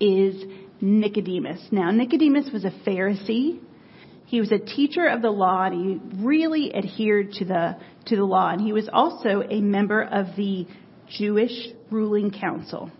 is 0.00 0.34
Nicodemus. 0.82 1.68
Now, 1.70 1.90
Nicodemus 1.92 2.50
was 2.52 2.66
a 2.66 2.72
Pharisee. 2.86 3.58
He 4.26 4.40
was 4.40 4.52
a 4.52 4.58
teacher 4.58 5.06
of 5.06 5.22
the 5.22 5.30
law 5.30 5.64
and 5.64 5.74
he 5.74 6.22
really 6.22 6.74
adhered 6.74 7.32
to 7.32 7.44
the, 7.44 7.76
to 8.06 8.16
the 8.16 8.24
law. 8.24 8.50
And 8.50 8.60
he 8.60 8.72
was 8.72 8.88
also 8.92 9.42
a 9.42 9.60
member 9.60 10.02
of 10.02 10.26
the 10.36 10.66
Jewish 11.08 11.52
ruling 11.90 12.30
council. 12.30 12.90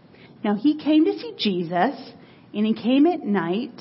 Now, 0.42 0.54
he 0.54 0.78
came 0.78 1.06
to 1.06 1.18
see 1.18 1.34
Jesus 1.38 2.12
and 2.52 2.66
he 2.66 2.74
came 2.74 3.06
at 3.06 3.20
night, 3.24 3.80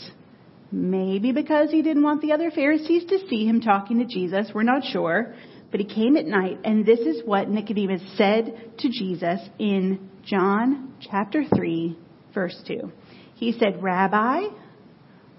maybe 0.71 1.31
because 1.31 1.69
he 1.69 1.81
didn't 1.81 2.03
want 2.03 2.21
the 2.21 2.31
other 2.31 2.49
Pharisees 2.49 3.05
to 3.05 3.19
see 3.29 3.45
him 3.45 3.61
talking 3.61 3.99
to 3.99 4.05
Jesus. 4.05 4.51
We're 4.53 4.63
not 4.63 4.83
sure. 4.85 5.35
But 5.73 5.79
he 5.79 5.87
came 5.87 6.17
at 6.17 6.27
night, 6.27 6.59
and 6.63 6.85
this 6.85 6.99
is 6.99 7.23
what 7.25 7.49
Nicodemus 7.49 8.03
said 8.15 8.73
to 8.77 8.89
Jesus 8.89 9.39
in 9.57 10.07
John 10.23 10.93
chapter 11.01 11.43
3, 11.55 11.97
verse 12.31 12.55
2. 12.67 12.91
He 13.33 13.53
said, 13.53 13.81
Rabbi, 13.81 14.43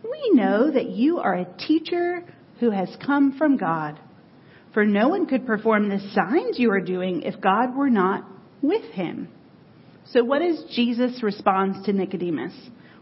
we 0.05 0.31
know 0.33 0.71
that 0.71 0.91
you 0.91 1.19
are 1.19 1.35
a 1.35 1.67
teacher 1.67 2.23
who 2.61 2.71
has 2.71 2.95
come 3.05 3.37
from 3.39 3.57
God. 3.57 3.99
For 4.73 4.85
no 4.85 5.09
one 5.09 5.27
could 5.27 5.47
perform 5.47 5.89
the 5.89 6.01
signs 6.13 6.59
you 6.59 6.71
are 6.73 6.81
doing 6.81 7.23
if 7.23 7.41
God 7.41 7.77
were 7.77 7.91
not 7.91 8.25
with 8.61 8.85
him. 8.93 9.29
So, 10.07 10.23
what 10.23 10.43
is 10.43 10.65
Jesus' 10.75 11.23
response 11.23 11.87
to 11.87 11.93
Nicodemus? 11.93 12.53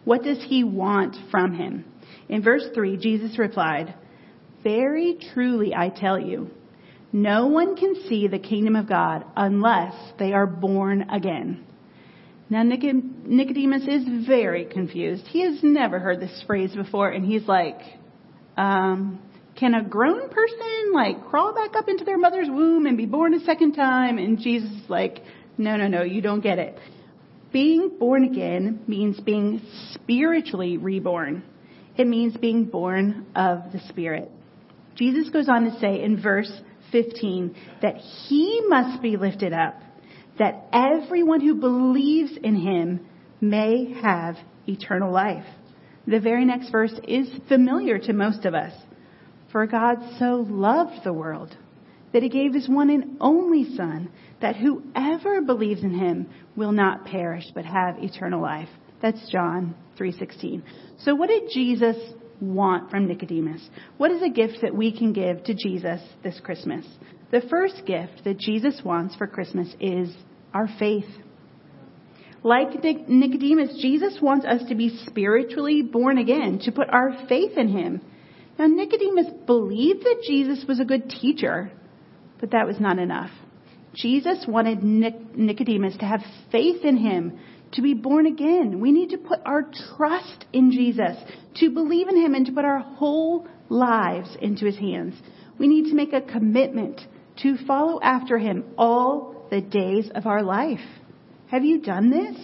What 0.04 0.22
does 0.22 0.42
he 0.46 0.64
want 0.64 1.16
from 1.30 1.54
him? 1.54 1.84
In 2.28 2.42
verse 2.42 2.64
3, 2.74 2.96
Jesus 2.98 3.38
replied, 3.38 3.94
Very 4.62 5.18
truly 5.32 5.74
I 5.74 5.88
tell 5.88 6.18
you, 6.18 6.50
no 7.12 7.46
one 7.48 7.76
can 7.76 7.94
see 8.08 8.28
the 8.28 8.38
kingdom 8.38 8.76
of 8.76 8.88
God 8.88 9.24
unless 9.36 9.94
they 10.18 10.32
are 10.32 10.46
born 10.46 11.10
again. 11.10 11.64
Now, 12.50 12.62
Nicodemus 12.62 13.84
is 13.88 14.26
very 14.26 14.66
confused. 14.66 15.26
He 15.26 15.42
has 15.42 15.62
never 15.62 15.98
heard 15.98 16.20
this 16.20 16.42
phrase 16.46 16.74
before, 16.74 17.08
and 17.08 17.24
he's 17.24 17.46
like, 17.48 17.80
um, 18.56 19.20
can 19.54 19.74
a 19.74 19.82
grown 19.82 20.28
person 20.28 20.92
like 20.92 21.24
crawl 21.28 21.54
back 21.54 21.76
up 21.76 21.88
into 21.88 22.04
their 22.04 22.18
mother's 22.18 22.48
womb 22.48 22.86
and 22.86 22.96
be 22.96 23.06
born 23.06 23.34
a 23.34 23.40
second 23.40 23.72
time? 23.72 24.18
And 24.18 24.38
Jesus 24.38 24.70
is 24.70 24.90
like, 24.90 25.20
no, 25.56 25.76
no, 25.76 25.88
no, 25.88 26.02
you 26.02 26.20
don't 26.20 26.40
get 26.40 26.58
it. 26.58 26.78
Being 27.52 27.98
born 27.98 28.24
again 28.24 28.80
means 28.86 29.20
being 29.20 29.60
spiritually 29.92 30.78
reborn. 30.78 31.44
It 31.96 32.06
means 32.06 32.36
being 32.36 32.64
born 32.64 33.26
of 33.36 33.72
the 33.72 33.80
Spirit. 33.88 34.30
Jesus 34.94 35.28
goes 35.30 35.48
on 35.48 35.64
to 35.64 35.78
say 35.78 36.02
in 36.02 36.20
verse 36.20 36.50
15 36.90 37.54
that 37.82 37.96
he 37.96 38.62
must 38.68 39.02
be 39.02 39.16
lifted 39.16 39.52
up, 39.52 39.74
that 40.42 40.66
everyone 40.72 41.40
who 41.40 41.54
believes 41.54 42.36
in 42.42 42.56
him 42.56 43.06
may 43.40 43.94
have 44.02 44.34
eternal 44.66 45.12
life. 45.12 45.46
The 46.08 46.18
very 46.18 46.44
next 46.44 46.70
verse 46.70 46.92
is 47.06 47.30
familiar 47.46 47.96
to 48.00 48.12
most 48.12 48.44
of 48.44 48.52
us. 48.52 48.72
For 49.52 49.64
God 49.68 49.98
so 50.18 50.44
loved 50.50 51.04
the 51.04 51.12
world 51.12 51.56
that 52.12 52.24
he 52.24 52.28
gave 52.28 52.54
his 52.54 52.68
one 52.68 52.90
and 52.90 53.18
only 53.20 53.76
Son, 53.76 54.10
that 54.40 54.56
whoever 54.56 55.42
believes 55.42 55.84
in 55.84 55.96
him 55.96 56.28
will 56.56 56.72
not 56.72 57.04
perish 57.04 57.44
but 57.54 57.64
have 57.64 58.02
eternal 58.02 58.42
life. 58.42 58.68
That's 59.00 59.30
John 59.30 59.76
3:16. 59.96 60.64
So 60.98 61.14
what 61.14 61.28
did 61.28 61.50
Jesus 61.54 61.96
want 62.40 62.90
from 62.90 63.06
Nicodemus? 63.06 63.70
What 63.96 64.10
is 64.10 64.22
a 64.22 64.28
gift 64.28 64.62
that 64.62 64.74
we 64.74 64.90
can 64.90 65.12
give 65.12 65.44
to 65.44 65.54
Jesus 65.54 66.00
this 66.24 66.40
Christmas? 66.40 66.84
The 67.30 67.42
first 67.42 67.86
gift 67.86 68.24
that 68.24 68.38
Jesus 68.38 68.82
wants 68.84 69.14
for 69.14 69.28
Christmas 69.28 69.72
is 69.78 70.12
our 70.54 70.68
faith. 70.78 71.08
Like 72.42 72.82
Nicodemus, 72.82 73.80
Jesus 73.80 74.18
wants 74.20 74.44
us 74.44 74.62
to 74.68 74.74
be 74.74 74.98
spiritually 75.06 75.82
born 75.82 76.18
again, 76.18 76.58
to 76.64 76.72
put 76.72 76.88
our 76.88 77.16
faith 77.28 77.56
in 77.56 77.68
him. 77.68 78.00
Now, 78.58 78.66
Nicodemus 78.66 79.28
believed 79.46 80.02
that 80.02 80.24
Jesus 80.26 80.64
was 80.66 80.80
a 80.80 80.84
good 80.84 81.08
teacher, 81.08 81.70
but 82.40 82.50
that 82.50 82.66
was 82.66 82.80
not 82.80 82.98
enough. 82.98 83.30
Jesus 83.94 84.44
wanted 84.48 84.82
Nicodemus 84.82 85.96
to 85.98 86.04
have 86.04 86.22
faith 86.50 86.84
in 86.84 86.96
him, 86.96 87.38
to 87.72 87.82
be 87.82 87.94
born 87.94 88.26
again. 88.26 88.80
We 88.80 88.92
need 88.92 89.10
to 89.10 89.18
put 89.18 89.40
our 89.44 89.70
trust 89.96 90.44
in 90.52 90.72
Jesus, 90.72 91.16
to 91.56 91.70
believe 91.70 92.08
in 92.08 92.22
Him, 92.22 92.34
and 92.34 92.46
to 92.46 92.52
put 92.52 92.64
our 92.64 92.80
whole 92.80 93.46
lives 93.68 94.36
into 94.40 94.66
His 94.66 94.76
hands. 94.76 95.14
We 95.58 95.68
need 95.68 95.90
to 95.90 95.94
make 95.94 96.12
a 96.12 96.20
commitment 96.20 97.00
to 97.42 97.56
follow 97.66 98.00
after 98.02 98.38
Him 98.38 98.64
all 98.76 99.41
the 99.52 99.60
days 99.60 100.10
of 100.14 100.26
our 100.26 100.42
life. 100.42 100.80
Have 101.48 101.62
you 101.62 101.82
done 101.82 102.08
this? 102.08 102.42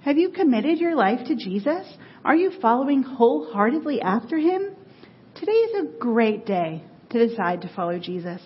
Have 0.00 0.16
you 0.16 0.30
committed 0.30 0.78
your 0.78 0.96
life 0.96 1.26
to 1.26 1.36
Jesus? 1.36 1.86
Are 2.24 2.34
you 2.34 2.50
following 2.62 3.02
wholeheartedly 3.02 4.00
after 4.00 4.38
Him? 4.38 4.74
Today 5.34 5.52
is 5.52 5.84
a 5.84 5.98
great 5.98 6.46
day 6.46 6.82
to 7.10 7.28
decide 7.28 7.60
to 7.60 7.74
follow 7.76 7.98
Jesus. 7.98 8.40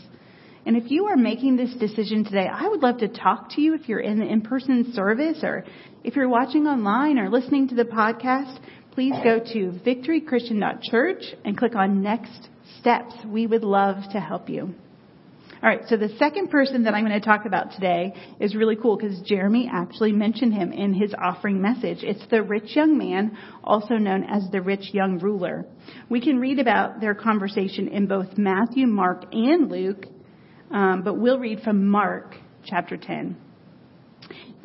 And 0.66 0.76
if 0.76 0.90
you 0.90 1.06
are 1.06 1.16
making 1.16 1.56
this 1.56 1.72
decision 1.74 2.24
today, 2.24 2.48
I 2.52 2.66
would 2.66 2.82
love 2.82 2.98
to 2.98 3.06
talk 3.06 3.50
to 3.50 3.60
you 3.60 3.74
if 3.74 3.88
you're 3.88 4.00
in 4.00 4.18
the 4.18 4.26
in-person 4.26 4.92
service 4.92 5.38
or 5.44 5.64
if 6.02 6.16
you're 6.16 6.28
watching 6.28 6.66
online 6.66 7.16
or 7.16 7.30
listening 7.30 7.68
to 7.68 7.76
the 7.76 7.84
podcast. 7.84 8.58
Please 8.90 9.14
go 9.22 9.38
to 9.38 9.80
victorychristian.church 9.86 11.22
and 11.44 11.56
click 11.56 11.76
on 11.76 12.02
next 12.02 12.48
steps. 12.80 13.14
We 13.24 13.46
would 13.46 13.62
love 13.62 13.98
to 14.14 14.18
help 14.18 14.48
you. 14.48 14.74
All 15.62 15.68
right, 15.68 15.82
so 15.88 15.98
the 15.98 16.08
second 16.18 16.48
person 16.48 16.84
that 16.84 16.94
I'm 16.94 17.04
going 17.04 17.20
to 17.20 17.26
talk 17.26 17.44
about 17.44 17.72
today 17.72 18.14
is 18.40 18.54
really 18.54 18.76
cool 18.76 18.96
because 18.96 19.20
Jeremy 19.26 19.68
actually 19.70 20.10
mentioned 20.10 20.54
him 20.54 20.72
in 20.72 20.94
his 20.94 21.12
offering 21.20 21.60
message. 21.60 21.98
It's 22.00 22.26
the 22.30 22.42
rich 22.42 22.74
young 22.74 22.96
man, 22.96 23.36
also 23.62 23.96
known 23.96 24.24
as 24.24 24.50
the 24.50 24.62
rich 24.62 24.94
young 24.94 25.18
ruler. 25.18 25.66
We 26.08 26.22
can 26.22 26.38
read 26.38 26.60
about 26.60 27.02
their 27.02 27.14
conversation 27.14 27.88
in 27.88 28.06
both 28.06 28.38
Matthew, 28.38 28.86
Mark, 28.86 29.24
and 29.32 29.70
Luke, 29.70 30.06
um, 30.70 31.02
but 31.04 31.18
we'll 31.18 31.38
read 31.38 31.60
from 31.60 31.88
Mark 31.88 32.36
chapter 32.64 32.96
10. 32.96 33.36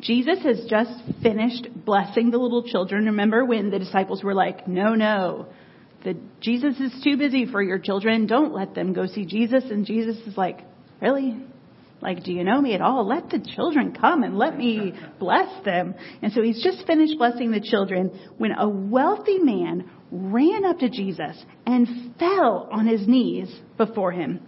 Jesus 0.00 0.42
has 0.44 0.64
just 0.66 0.92
finished 1.22 1.68
blessing 1.84 2.30
the 2.30 2.38
little 2.38 2.62
children. 2.62 3.04
Remember 3.04 3.44
when 3.44 3.68
the 3.68 3.78
disciples 3.78 4.22
were 4.22 4.34
like, 4.34 4.66
no, 4.66 4.94
no, 4.94 5.46
the, 6.04 6.16
Jesus 6.40 6.80
is 6.80 7.02
too 7.04 7.18
busy 7.18 7.44
for 7.44 7.62
your 7.62 7.78
children. 7.78 8.26
Don't 8.26 8.54
let 8.54 8.74
them 8.74 8.94
go 8.94 9.06
see 9.06 9.26
Jesus. 9.26 9.64
And 9.64 9.84
Jesus 9.84 10.16
is 10.26 10.38
like, 10.38 10.60
really? 11.00 11.36
Like, 12.00 12.24
do 12.24 12.32
you 12.32 12.44
know 12.44 12.60
me 12.60 12.74
at 12.74 12.82
all? 12.82 13.06
Let 13.06 13.30
the 13.30 13.40
children 13.56 13.96
come 13.98 14.22
and 14.22 14.36
let 14.36 14.56
me 14.56 14.92
bless 15.18 15.64
them. 15.64 15.94
And 16.22 16.32
so 16.32 16.42
he's 16.42 16.62
just 16.62 16.86
finished 16.86 17.16
blessing 17.16 17.50
the 17.50 17.60
children 17.60 18.10
when 18.36 18.52
a 18.52 18.68
wealthy 18.68 19.38
man 19.38 19.90
ran 20.10 20.64
up 20.64 20.78
to 20.80 20.90
Jesus 20.90 21.42
and 21.64 22.14
fell 22.18 22.68
on 22.70 22.86
his 22.86 23.08
knees 23.08 23.52
before 23.76 24.12
him. 24.12 24.40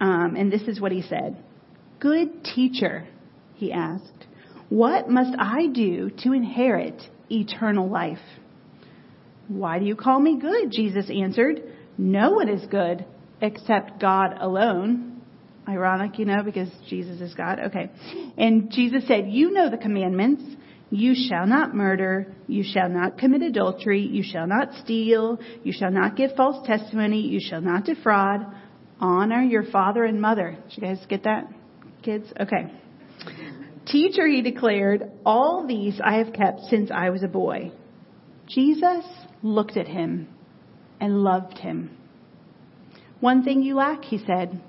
Um, 0.00 0.36
and 0.36 0.52
this 0.52 0.62
is 0.62 0.80
what 0.80 0.92
he 0.92 1.02
said 1.02 1.36
Good 1.98 2.44
teacher, 2.44 3.08
he 3.54 3.72
asked, 3.72 4.26
what 4.68 5.08
must 5.08 5.34
I 5.38 5.66
do 5.66 6.10
to 6.22 6.32
inherit 6.32 7.02
eternal 7.30 7.88
life? 7.88 8.18
Why 9.48 9.78
do 9.78 9.86
you 9.86 9.96
call 9.96 10.20
me 10.20 10.38
good? 10.38 10.70
Jesus 10.70 11.10
answered. 11.10 11.62
No 11.96 12.32
one 12.32 12.48
is 12.48 12.66
good 12.66 13.04
except 13.40 13.98
God 13.98 14.36
alone. 14.38 15.07
Ironic, 15.68 16.18
you 16.18 16.24
know, 16.24 16.42
because 16.42 16.68
Jesus 16.88 17.20
is 17.20 17.34
God. 17.34 17.60
Okay. 17.66 17.90
And 18.38 18.70
Jesus 18.70 19.06
said, 19.06 19.26
You 19.28 19.50
know 19.52 19.70
the 19.70 19.76
commandments. 19.76 20.42
You 20.90 21.14
shall 21.14 21.46
not 21.46 21.74
murder. 21.74 22.34
You 22.46 22.64
shall 22.64 22.88
not 22.88 23.18
commit 23.18 23.42
adultery. 23.42 24.00
You 24.00 24.22
shall 24.22 24.46
not 24.46 24.72
steal. 24.82 25.38
You 25.62 25.72
shall 25.72 25.90
not 25.90 26.16
give 26.16 26.34
false 26.34 26.66
testimony. 26.66 27.20
You 27.20 27.40
shall 27.40 27.60
not 27.60 27.84
defraud. 27.84 28.46
Honor 28.98 29.42
your 29.42 29.64
father 29.64 30.04
and 30.04 30.20
mother. 30.20 30.56
Did 30.68 30.76
you 30.76 30.82
guys 30.82 31.06
get 31.08 31.24
that, 31.24 31.52
kids? 32.02 32.26
Okay. 32.40 32.72
Teacher, 33.86 34.26
he 34.26 34.42
declared, 34.42 35.10
all 35.24 35.66
these 35.66 36.00
I 36.02 36.16
have 36.16 36.32
kept 36.32 36.60
since 36.70 36.90
I 36.90 37.10
was 37.10 37.22
a 37.22 37.28
boy. 37.28 37.72
Jesus 38.46 39.04
looked 39.42 39.76
at 39.76 39.86
him 39.86 40.28
and 41.00 41.22
loved 41.22 41.58
him. 41.58 41.96
One 43.20 43.44
thing 43.44 43.62
you 43.62 43.76
lack, 43.76 44.04
he 44.04 44.18
said. 44.18 44.60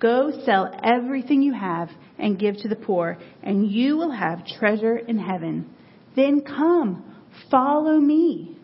Go 0.00 0.32
sell 0.46 0.74
everything 0.82 1.42
you 1.42 1.52
have 1.52 1.90
and 2.18 2.38
give 2.38 2.56
to 2.58 2.68
the 2.68 2.76
poor, 2.76 3.18
and 3.42 3.70
you 3.70 3.96
will 3.96 4.10
have 4.10 4.46
treasure 4.46 4.96
in 4.96 5.18
heaven. 5.18 5.68
Then 6.16 6.40
come, 6.40 7.04
follow 7.50 8.00
me. 8.00 8.56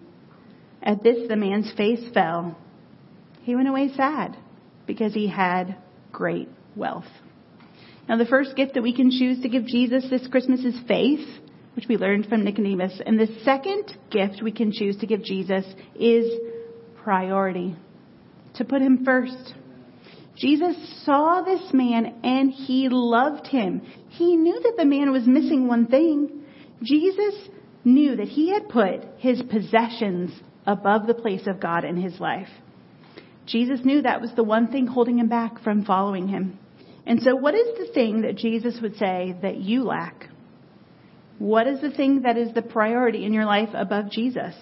At 0.83 1.03
this, 1.03 1.29
the 1.29 1.37
man's 1.37 1.73
face 1.77 2.03
fell. 2.15 2.57
He 3.43 3.55
went 3.55 3.69
away 3.69 3.91
sad 3.95 4.37
because 4.87 5.13
he 5.13 5.29
had 5.29 5.77
great 6.11 6.49
wealth. 6.75 7.05
Now, 8.09 8.17
the 8.17 8.25
first 8.25 8.57
gift 8.57 8.75
that 8.75 8.83
we 8.83 8.95
can 8.95 9.11
choose 9.11 9.41
to 9.43 9.49
give 9.49 9.67
Jesus 9.67 10.07
this 10.09 10.27
Christmas 10.29 10.61
is 10.61 10.79
faith, 10.89 11.27
which 11.75 11.87
we 11.89 11.97
learned 11.97 12.27
from 12.27 12.45
Nicodemus. 12.45 13.01
And 13.05 13.19
the 13.19 13.29
second 13.45 13.97
gift 14.11 14.43
we 14.43 14.53
can 14.53 14.73
choose 14.73 14.97
to 14.99 15.07
give 15.07 15.23
Jesus 15.23 15.65
is 15.95 16.31
priority, 17.03 17.77
to 18.55 18.65
put 18.65 18.81
him 18.81 19.05
first. 19.05 19.55
Jesus 20.37 20.77
saw 21.05 21.43
this 21.43 21.73
man 21.73 22.21
and 22.23 22.53
he 22.53 22.89
loved 22.91 23.47
him. 23.47 23.81
He 24.11 24.37
knew 24.37 24.61
that 24.61 24.75
the 24.77 24.85
man 24.85 25.11
was 25.11 25.27
missing 25.27 25.67
one 25.67 25.87
thing. 25.87 26.45
Jesus 26.83 27.35
knew 27.85 28.17
that 28.17 28.29
he 28.29 28.53
had 28.53 28.69
put 28.69 29.03
his 29.19 29.43
possessions 29.51 30.33
above 30.67 31.07
the 31.07 31.15
place 31.15 31.47
of 31.47 31.61
God 31.61 31.85
in 31.85 31.97
his 31.97 32.21
life. 32.21 32.49
Jesus 33.47 33.81
knew 33.85 34.03
that 34.03 34.21
was 34.21 34.33
the 34.35 34.43
one 34.43 34.69
thing 34.69 34.87
holding 34.87 35.19
him 35.19 35.29
back 35.29 35.63
from 35.63 35.85
following 35.85 36.29
him. 36.29 36.59
And 37.07 37.23
so, 37.23 37.37
what 37.37 37.55
is 37.55 37.79
the 37.79 37.93
thing 37.95 38.23
that 38.23 38.37
Jesus 38.37 38.79
would 38.83 38.97
say 38.97 39.37
that 39.43 39.59
you 39.59 39.85
lack? 39.85 40.29
What 41.39 41.69
is 41.69 41.81
the 41.81 41.91
thing 41.91 42.23
that 42.23 42.37
is 42.37 42.53
the 42.53 42.63
priority 42.63 43.25
in 43.25 43.33
your 43.33 43.45
life 43.45 43.69
above 43.73 44.11
Jesus? 44.11 44.55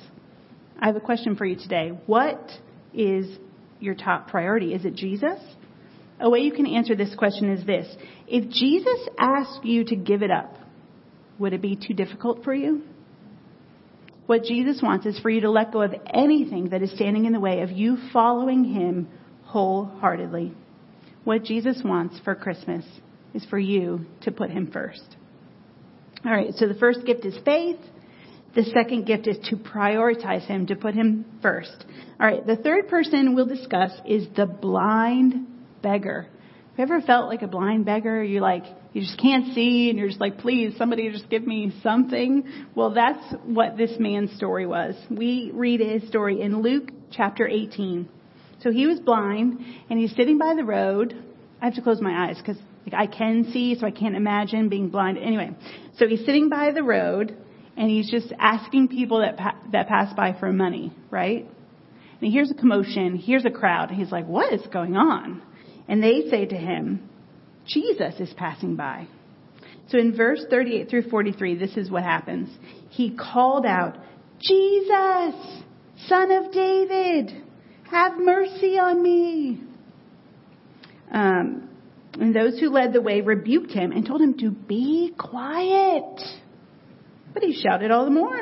I 0.78 0.86
have 0.86 0.96
a 0.96 1.00
question 1.00 1.36
for 1.36 1.46
you 1.46 1.56
today. 1.56 1.92
What 2.06 2.50
is 2.92 3.38
your 3.80 3.94
top 3.94 4.28
priority? 4.28 4.74
Is 4.74 4.84
it 4.84 4.94
Jesus? 4.94 5.38
A 6.20 6.30
way 6.30 6.40
you 6.40 6.52
can 6.52 6.66
answer 6.66 6.94
this 6.94 7.14
question 7.16 7.50
is 7.50 7.64
this 7.66 7.86
If 8.26 8.50
Jesus 8.50 9.08
asked 9.18 9.64
you 9.64 9.84
to 9.84 9.96
give 9.96 10.22
it 10.22 10.30
up, 10.30 10.56
would 11.38 11.52
it 11.52 11.62
be 11.62 11.76
too 11.76 11.94
difficult 11.94 12.44
for 12.44 12.54
you? 12.54 12.82
What 14.26 14.44
Jesus 14.44 14.80
wants 14.82 15.04
is 15.04 15.18
for 15.18 15.28
you 15.28 15.42
to 15.42 15.50
let 15.50 15.72
go 15.72 15.82
of 15.82 15.94
anything 16.12 16.70
that 16.70 16.82
is 16.82 16.92
standing 16.92 17.26
in 17.26 17.32
the 17.32 17.40
way 17.40 17.60
of 17.60 17.70
you 17.70 17.98
following 18.12 18.64
Him 18.64 19.08
wholeheartedly. 19.44 20.54
What 21.24 21.44
Jesus 21.44 21.82
wants 21.84 22.18
for 22.24 22.34
Christmas 22.34 22.84
is 23.34 23.44
for 23.46 23.58
you 23.58 24.06
to 24.22 24.30
put 24.30 24.50
Him 24.50 24.70
first. 24.72 25.16
All 26.24 26.32
right, 26.32 26.54
so 26.54 26.68
the 26.68 26.74
first 26.74 27.04
gift 27.04 27.26
is 27.26 27.36
faith. 27.44 27.78
The 28.54 28.62
second 28.62 29.04
gift 29.04 29.26
is 29.26 29.36
to 29.50 29.56
prioritize 29.56 30.46
Him, 30.46 30.66
to 30.68 30.76
put 30.76 30.94
Him 30.94 31.26
first. 31.42 31.84
All 32.18 32.26
right, 32.26 32.46
the 32.46 32.56
third 32.56 32.88
person 32.88 33.34
we'll 33.34 33.46
discuss 33.46 33.90
is 34.06 34.26
the 34.36 34.46
blind 34.46 35.48
beggar. 35.84 36.26
Have 36.76 36.88
you 36.88 36.96
ever 36.96 37.06
felt 37.06 37.28
like 37.28 37.42
a 37.42 37.46
blind 37.46 37.84
beggar? 37.84 38.20
You 38.20 38.40
like, 38.40 38.64
you 38.92 39.02
just 39.02 39.20
can't 39.20 39.54
see 39.54 39.90
and 39.90 39.98
you're 39.98 40.08
just 40.08 40.20
like, 40.20 40.38
please, 40.38 40.76
somebody 40.76 41.08
just 41.12 41.30
give 41.30 41.46
me 41.46 41.72
something. 41.84 42.42
Well, 42.74 42.90
that's 42.90 43.22
what 43.44 43.76
this 43.76 43.92
man's 44.00 44.32
story 44.36 44.66
was. 44.66 44.96
We 45.08 45.52
read 45.54 45.78
his 45.78 46.08
story 46.08 46.40
in 46.40 46.62
Luke 46.62 46.90
chapter 47.12 47.46
18. 47.46 48.08
So 48.60 48.72
he 48.72 48.88
was 48.88 48.98
blind 48.98 49.60
and 49.88 50.00
he's 50.00 50.16
sitting 50.16 50.38
by 50.38 50.54
the 50.56 50.64
road. 50.64 51.14
I 51.62 51.66
have 51.66 51.74
to 51.74 51.82
close 51.82 52.00
my 52.00 52.28
eyes 52.28 52.38
because 52.38 52.60
like, 52.84 52.94
I 52.94 53.06
can 53.06 53.52
see, 53.52 53.76
so 53.78 53.86
I 53.86 53.92
can't 53.92 54.16
imagine 54.16 54.68
being 54.68 54.88
blind. 54.88 55.18
Anyway, 55.18 55.50
so 55.98 56.08
he's 56.08 56.24
sitting 56.24 56.48
by 56.48 56.72
the 56.72 56.82
road 56.82 57.36
and 57.76 57.88
he's 57.88 58.10
just 58.10 58.32
asking 58.38 58.88
people 58.88 59.20
that 59.20 59.36
pa- 59.36 59.58
that 59.72 59.88
pass 59.88 60.12
by 60.14 60.36
for 60.38 60.52
money, 60.52 60.92
right? 61.10 61.44
And 61.44 62.20
he 62.20 62.30
hears 62.30 62.50
a 62.50 62.54
commotion, 62.54 63.16
hears 63.16 63.44
a 63.44 63.50
crowd. 63.50 63.90
He's 63.90 64.12
like, 64.12 64.26
"What 64.26 64.52
is 64.52 64.64
going 64.72 64.96
on?" 64.96 65.42
And 65.88 66.02
they 66.02 66.28
say 66.30 66.46
to 66.46 66.56
him, 66.56 67.08
Jesus 67.66 68.14
is 68.20 68.32
passing 68.36 68.76
by. 68.76 69.06
So 69.88 69.98
in 69.98 70.16
verse 70.16 70.44
38 70.48 70.88
through 70.88 71.10
43, 71.10 71.56
this 71.56 71.76
is 71.76 71.90
what 71.90 72.02
happens. 72.02 72.48
He 72.90 73.16
called 73.16 73.66
out, 73.66 73.96
Jesus, 74.40 75.62
son 76.06 76.30
of 76.32 76.52
David, 76.52 77.42
have 77.90 78.18
mercy 78.18 78.78
on 78.78 79.02
me. 79.02 79.60
Um, 81.12 81.68
and 82.18 82.34
those 82.34 82.58
who 82.58 82.70
led 82.70 82.92
the 82.92 83.00
way 83.00 83.20
rebuked 83.20 83.72
him 83.72 83.92
and 83.92 84.06
told 84.06 84.20
him 84.20 84.38
to 84.38 84.50
be 84.50 85.12
quiet. 85.18 86.20
But 87.32 87.42
he 87.42 87.60
shouted 87.60 87.90
all 87.90 88.04
the 88.04 88.10
more, 88.10 88.40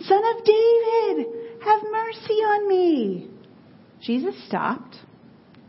Son 0.00 0.22
of 0.36 0.44
David, 0.44 1.26
have 1.64 1.82
mercy 1.90 2.34
on 2.34 2.68
me. 2.68 3.28
Jesus 4.00 4.34
stopped 4.46 4.96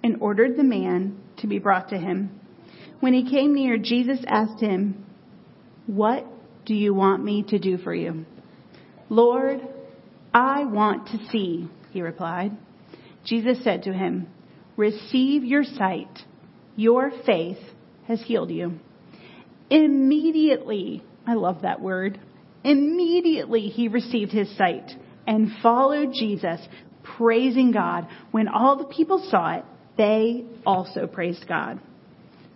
and 0.04 0.22
ordered 0.22 0.58
the 0.58 0.64
man 0.64 1.20
to 1.38 1.48
be 1.48 1.60
brought 1.60 1.90
to 1.90 1.98
him. 1.98 2.40
When 3.00 3.14
he 3.14 3.30
came 3.30 3.54
near, 3.54 3.78
Jesus 3.78 4.20
asked 4.28 4.60
him, 4.60 5.06
What 5.88 6.26
do 6.66 6.74
you 6.74 6.94
want 6.94 7.24
me 7.24 7.44
to 7.50 7.60
do 7.60 7.78
for 7.78 7.94
you? 7.94 8.26
Lord, 9.10 9.62
I 10.34 10.66
want 10.66 11.08
to 11.08 11.28
see, 11.32 11.70
he 11.92 12.02
replied. 12.02 12.52
Jesus 13.26 13.64
said 13.64 13.84
to 13.84 13.94
him, 13.94 14.28
Receive 14.76 15.44
your 15.44 15.64
sight. 15.64 16.20
Your 16.76 17.12
faith 17.26 17.58
has 18.08 18.22
healed 18.22 18.52
you. 18.52 18.80
Immediately, 19.70 21.04
I 21.28 21.34
love 21.34 21.64
that 21.64 21.82
word. 21.82 22.20
Immediately 22.64 23.68
he 23.68 23.88
received 23.88 24.32
his 24.32 24.56
sight 24.58 24.92
and 25.28 25.52
followed 25.62 26.14
Jesus, 26.14 26.60
praising 27.18 27.72
God. 27.72 28.08
When 28.32 28.48
all 28.48 28.78
the 28.78 28.86
people 28.86 29.26
saw 29.30 29.58
it, 29.58 29.66
they 30.00 30.46
also 30.66 31.08
praised 31.08 31.46
God. 31.46 31.78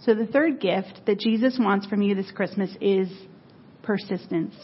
So 0.05 0.15
the 0.15 0.25
third 0.25 0.61
gift 0.61 1.01
that 1.07 1.19
Jesus 1.19 1.57
wants 1.59 1.85
from 1.87 2.01
you 2.01 2.15
this 2.15 2.31
Christmas 2.31 2.71
is 2.79 3.09
persistence. 3.83 4.55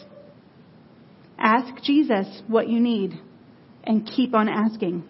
Ask 1.38 1.82
Jesus 1.82 2.42
what 2.46 2.68
you 2.68 2.80
need 2.80 3.20
and 3.84 4.06
keep 4.06 4.34
on 4.34 4.48
asking. 4.48 5.04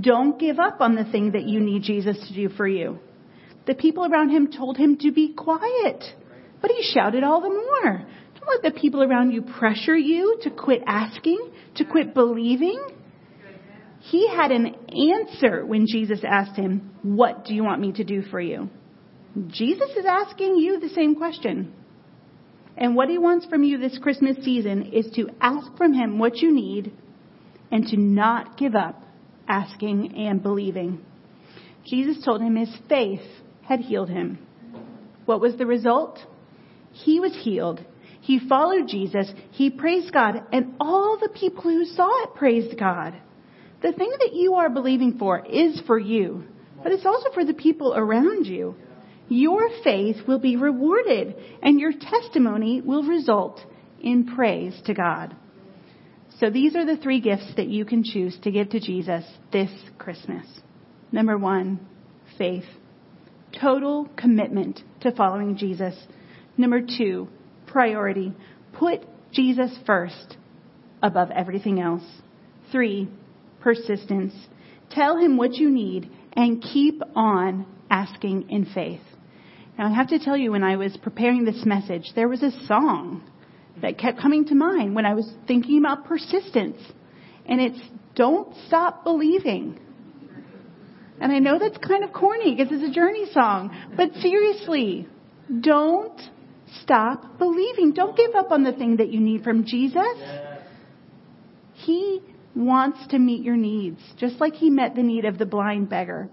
Don't 0.00 0.40
give 0.40 0.58
up 0.58 0.80
on 0.80 0.94
the 0.94 1.04
thing 1.04 1.32
that 1.32 1.44
you 1.44 1.60
need 1.60 1.82
Jesus 1.82 2.16
to 2.28 2.34
do 2.34 2.48
for 2.48 2.66
you. 2.66 2.98
The 3.66 3.74
people 3.74 4.06
around 4.06 4.30
him 4.30 4.50
told 4.50 4.78
him 4.78 4.96
to 5.00 5.12
be 5.12 5.34
quiet, 5.34 6.02
but 6.62 6.70
he 6.70 6.82
shouted 6.94 7.24
all 7.24 7.42
the 7.42 7.50
more. 7.50 8.06
Don't 8.38 8.48
let 8.48 8.74
the 8.74 8.80
people 8.80 9.02
around 9.02 9.32
you 9.32 9.42
pressure 9.42 9.96
you 9.96 10.38
to 10.42 10.50
quit 10.50 10.82
asking, 10.86 11.50
to 11.74 11.84
quit 11.84 12.14
believing. 12.14 12.80
He 14.10 14.26
had 14.26 14.50
an 14.50 14.74
answer 14.88 15.64
when 15.64 15.86
Jesus 15.86 16.24
asked 16.28 16.56
him, 16.56 16.90
What 17.02 17.44
do 17.44 17.54
you 17.54 17.62
want 17.62 17.80
me 17.80 17.92
to 17.92 18.02
do 18.02 18.22
for 18.22 18.40
you? 18.40 18.68
Jesus 19.46 19.90
is 19.96 20.04
asking 20.04 20.56
you 20.56 20.80
the 20.80 20.88
same 20.88 21.14
question. 21.14 21.72
And 22.76 22.96
what 22.96 23.08
he 23.08 23.18
wants 23.18 23.46
from 23.46 23.62
you 23.62 23.78
this 23.78 23.98
Christmas 23.98 24.36
season 24.44 24.92
is 24.92 25.08
to 25.14 25.28
ask 25.40 25.76
from 25.76 25.92
him 25.92 26.18
what 26.18 26.38
you 26.38 26.52
need 26.52 26.92
and 27.70 27.86
to 27.86 27.96
not 27.96 28.58
give 28.58 28.74
up 28.74 29.00
asking 29.46 30.16
and 30.16 30.42
believing. 30.42 31.04
Jesus 31.86 32.24
told 32.24 32.42
him 32.42 32.56
his 32.56 32.76
faith 32.88 33.22
had 33.62 33.78
healed 33.78 34.08
him. 34.08 34.44
What 35.24 35.40
was 35.40 35.56
the 35.56 35.66
result? 35.66 36.18
He 36.90 37.20
was 37.20 37.38
healed. 37.44 37.84
He 38.22 38.40
followed 38.48 38.88
Jesus. 38.88 39.32
He 39.52 39.70
praised 39.70 40.12
God. 40.12 40.42
And 40.52 40.74
all 40.80 41.16
the 41.16 41.28
people 41.28 41.62
who 41.62 41.84
saw 41.84 42.24
it 42.24 42.34
praised 42.34 42.76
God. 42.76 43.14
The 43.82 43.92
thing 43.92 44.12
that 44.18 44.34
you 44.34 44.54
are 44.54 44.68
believing 44.68 45.18
for 45.18 45.44
is 45.44 45.80
for 45.86 45.98
you, 45.98 46.44
but 46.82 46.92
it's 46.92 47.06
also 47.06 47.30
for 47.32 47.44
the 47.44 47.54
people 47.54 47.94
around 47.94 48.46
you 48.46 48.76
your 49.30 49.70
faith 49.84 50.16
will 50.26 50.40
be 50.40 50.56
rewarded 50.56 51.36
and 51.62 51.78
your 51.78 51.92
testimony 51.92 52.80
will 52.80 53.04
result 53.04 53.60
in 54.02 54.26
praise 54.26 54.78
to 54.86 54.92
God. 54.92 55.36
So 56.40 56.50
these 56.50 56.74
are 56.74 56.84
the 56.84 56.96
three 56.96 57.20
gifts 57.20 57.52
that 57.56 57.68
you 57.68 57.84
can 57.84 58.02
choose 58.02 58.36
to 58.42 58.50
give 58.50 58.70
to 58.70 58.80
Jesus 58.80 59.24
this 59.52 59.70
Christmas. 59.98 60.46
Number 61.12 61.38
one, 61.38 61.86
faith. 62.36 62.64
Total 63.60 64.08
commitment 64.16 64.80
to 65.02 65.12
following 65.12 65.56
Jesus. 65.56 65.94
Number 66.56 66.80
two, 66.80 67.28
priority. 67.68 68.34
Put 68.72 69.06
Jesus 69.32 69.70
first 69.86 70.36
above 71.02 71.30
everything 71.30 71.80
else. 71.80 72.04
Three, 72.72 73.08
persistence. 73.60 74.34
Tell 74.90 75.16
him 75.16 75.36
what 75.36 75.54
you 75.54 75.70
need 75.70 76.10
and 76.32 76.62
keep 76.62 77.02
on 77.14 77.66
asking 77.90 78.50
in 78.50 78.66
faith. 78.66 79.00
Now, 79.78 79.86
I 79.86 79.94
have 79.94 80.08
to 80.08 80.18
tell 80.18 80.36
you, 80.36 80.52
when 80.52 80.62
I 80.62 80.76
was 80.76 80.96
preparing 81.02 81.44
this 81.44 81.64
message, 81.64 82.12
there 82.14 82.28
was 82.28 82.42
a 82.42 82.50
song 82.66 83.22
that 83.80 83.98
kept 83.98 84.20
coming 84.20 84.44
to 84.46 84.54
mind 84.54 84.94
when 84.94 85.06
I 85.06 85.14
was 85.14 85.30
thinking 85.46 85.78
about 85.78 86.04
persistence. 86.04 86.76
And 87.46 87.60
it's 87.60 87.80
Don't 88.14 88.54
Stop 88.66 89.04
Believing. 89.04 89.80
And 91.20 91.32
I 91.32 91.38
know 91.38 91.58
that's 91.58 91.78
kind 91.78 92.04
of 92.04 92.12
corny 92.12 92.54
because 92.54 92.72
it's 92.72 92.90
a 92.90 92.94
journey 92.94 93.26
song. 93.32 93.70
But 93.96 94.14
seriously, 94.14 95.06
don't 95.60 96.20
stop 96.82 97.38
believing. 97.38 97.92
Don't 97.92 98.16
give 98.16 98.34
up 98.34 98.50
on 98.50 98.62
the 98.62 98.72
thing 98.72 98.96
that 98.96 99.10
you 99.10 99.20
need 99.20 99.42
from 99.42 99.64
Jesus. 99.64 99.96
He 99.96 100.59
wants 102.60 103.06
to 103.08 103.18
meet 103.18 103.42
your 103.42 103.56
needs, 103.56 104.00
just 104.16 104.40
like 104.40 104.54
he 104.54 104.70
met 104.70 104.94
the 104.94 105.02
need 105.02 105.24
of 105.24 105.38
the 105.38 105.46
blind 105.46 105.88
beggar. 105.88 106.28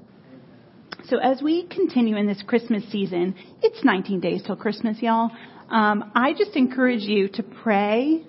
So 1.06 1.18
as 1.18 1.42
we 1.42 1.66
continue 1.68 2.18
in 2.18 2.28
this 2.28 2.44
Christmas 2.46 2.84
season, 2.92 3.36
it's 3.62 3.84
19 3.84 4.20
days 4.20 4.44
till 4.46 4.56
Christmas, 4.56 4.98
y'all. 5.02 5.32
Um, 5.70 6.12
I 6.16 6.34
just 6.34 6.56
encourage 6.56 7.02
you 7.02 7.30
to 7.30 7.44
pray, 7.44 8.24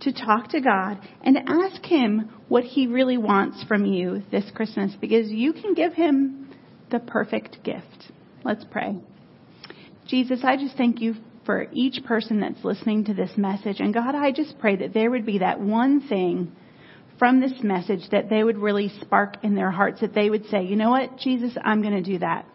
to 0.00 0.12
talk 0.12 0.48
to 0.50 0.60
God, 0.60 0.98
and 1.22 1.38
ask 1.46 1.84
Him 1.84 2.30
what 2.48 2.64
He 2.64 2.86
really 2.86 3.16
wants 3.16 3.64
from 3.64 3.84
you 3.86 4.22
this 4.30 4.44
Christmas 4.54 4.92
because 5.00 5.30
you 5.30 5.52
can 5.52 5.74
give 5.74 5.94
Him 5.94 6.50
the 6.90 6.98
perfect 6.98 7.62
gift. 7.64 8.12
Let's 8.44 8.64
pray. 8.70 8.96
Jesus, 10.06 10.40
I 10.44 10.56
just 10.56 10.76
thank 10.76 11.00
you 11.00 11.14
for 11.44 11.66
each 11.72 12.04
person 12.04 12.40
that's 12.40 12.64
listening 12.64 13.04
to 13.04 13.14
this 13.14 13.30
message. 13.36 13.80
And 13.80 13.94
God, 13.94 14.14
I 14.14 14.32
just 14.32 14.58
pray 14.58 14.76
that 14.76 14.92
there 14.92 15.10
would 15.10 15.24
be 15.24 15.38
that 15.38 15.60
one 15.60 16.06
thing 16.06 16.52
from 17.18 17.40
this 17.40 17.52
message 17.62 18.10
that 18.10 18.28
they 18.28 18.44
would 18.44 18.58
really 18.58 18.90
spark 19.00 19.36
in 19.42 19.54
their 19.54 19.70
hearts, 19.70 20.00
that 20.00 20.14
they 20.14 20.28
would 20.28 20.46
say, 20.46 20.64
you 20.64 20.76
know 20.76 20.90
what, 20.90 21.16
Jesus, 21.18 21.56
I'm 21.64 21.82
going 21.82 21.94
to 21.94 22.02
do 22.02 22.18
that. 22.18 22.46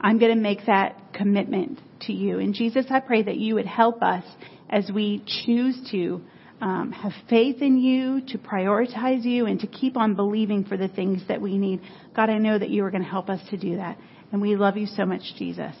I'm 0.00 0.18
going 0.18 0.34
to 0.34 0.40
make 0.40 0.66
that 0.66 1.14
commitment 1.14 1.80
to 2.02 2.12
you. 2.12 2.38
And 2.38 2.54
Jesus, 2.54 2.86
I 2.90 3.00
pray 3.00 3.22
that 3.22 3.36
you 3.36 3.54
would 3.54 3.66
help 3.66 4.02
us 4.02 4.24
as 4.68 4.90
we 4.92 5.22
choose 5.44 5.78
to 5.92 6.20
um, 6.60 6.92
have 6.92 7.12
faith 7.28 7.60
in 7.60 7.76
you, 7.78 8.20
to 8.28 8.38
prioritize 8.38 9.24
you, 9.24 9.46
and 9.46 9.60
to 9.60 9.66
keep 9.66 9.96
on 9.96 10.14
believing 10.14 10.64
for 10.64 10.76
the 10.76 10.88
things 10.88 11.22
that 11.28 11.40
we 11.40 11.58
need. 11.58 11.80
God, 12.14 12.30
I 12.30 12.38
know 12.38 12.58
that 12.58 12.70
you 12.70 12.84
are 12.84 12.90
going 12.90 13.02
to 13.02 13.08
help 13.08 13.28
us 13.28 13.40
to 13.50 13.56
do 13.56 13.76
that. 13.76 13.98
And 14.30 14.40
we 14.40 14.56
love 14.56 14.76
you 14.76 14.86
so 14.86 15.04
much, 15.04 15.22
Jesus. 15.36 15.74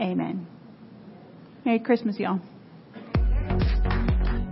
Amen. 0.00 0.46
Merry 1.64 1.78
Christmas, 1.78 2.18
y'all. 2.18 2.40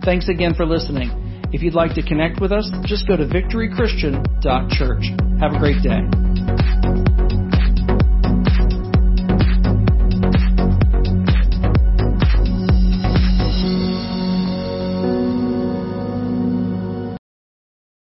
Thanks 0.05 0.29
again 0.29 0.55
for 0.55 0.67
listening. 0.67 1.24
If 1.55 1.63
you'd 1.63 1.75
like 1.75 1.95
to 1.95 2.03
connect 2.03 2.41
with 2.41 2.51
us, 2.51 2.69
just 2.85 3.07
go 3.07 3.17
to 3.17 3.25
victorychristian.church. 3.27 5.05
Have 5.39 5.53
a 5.53 5.59
great 5.61 5.81
day. 5.85 6.24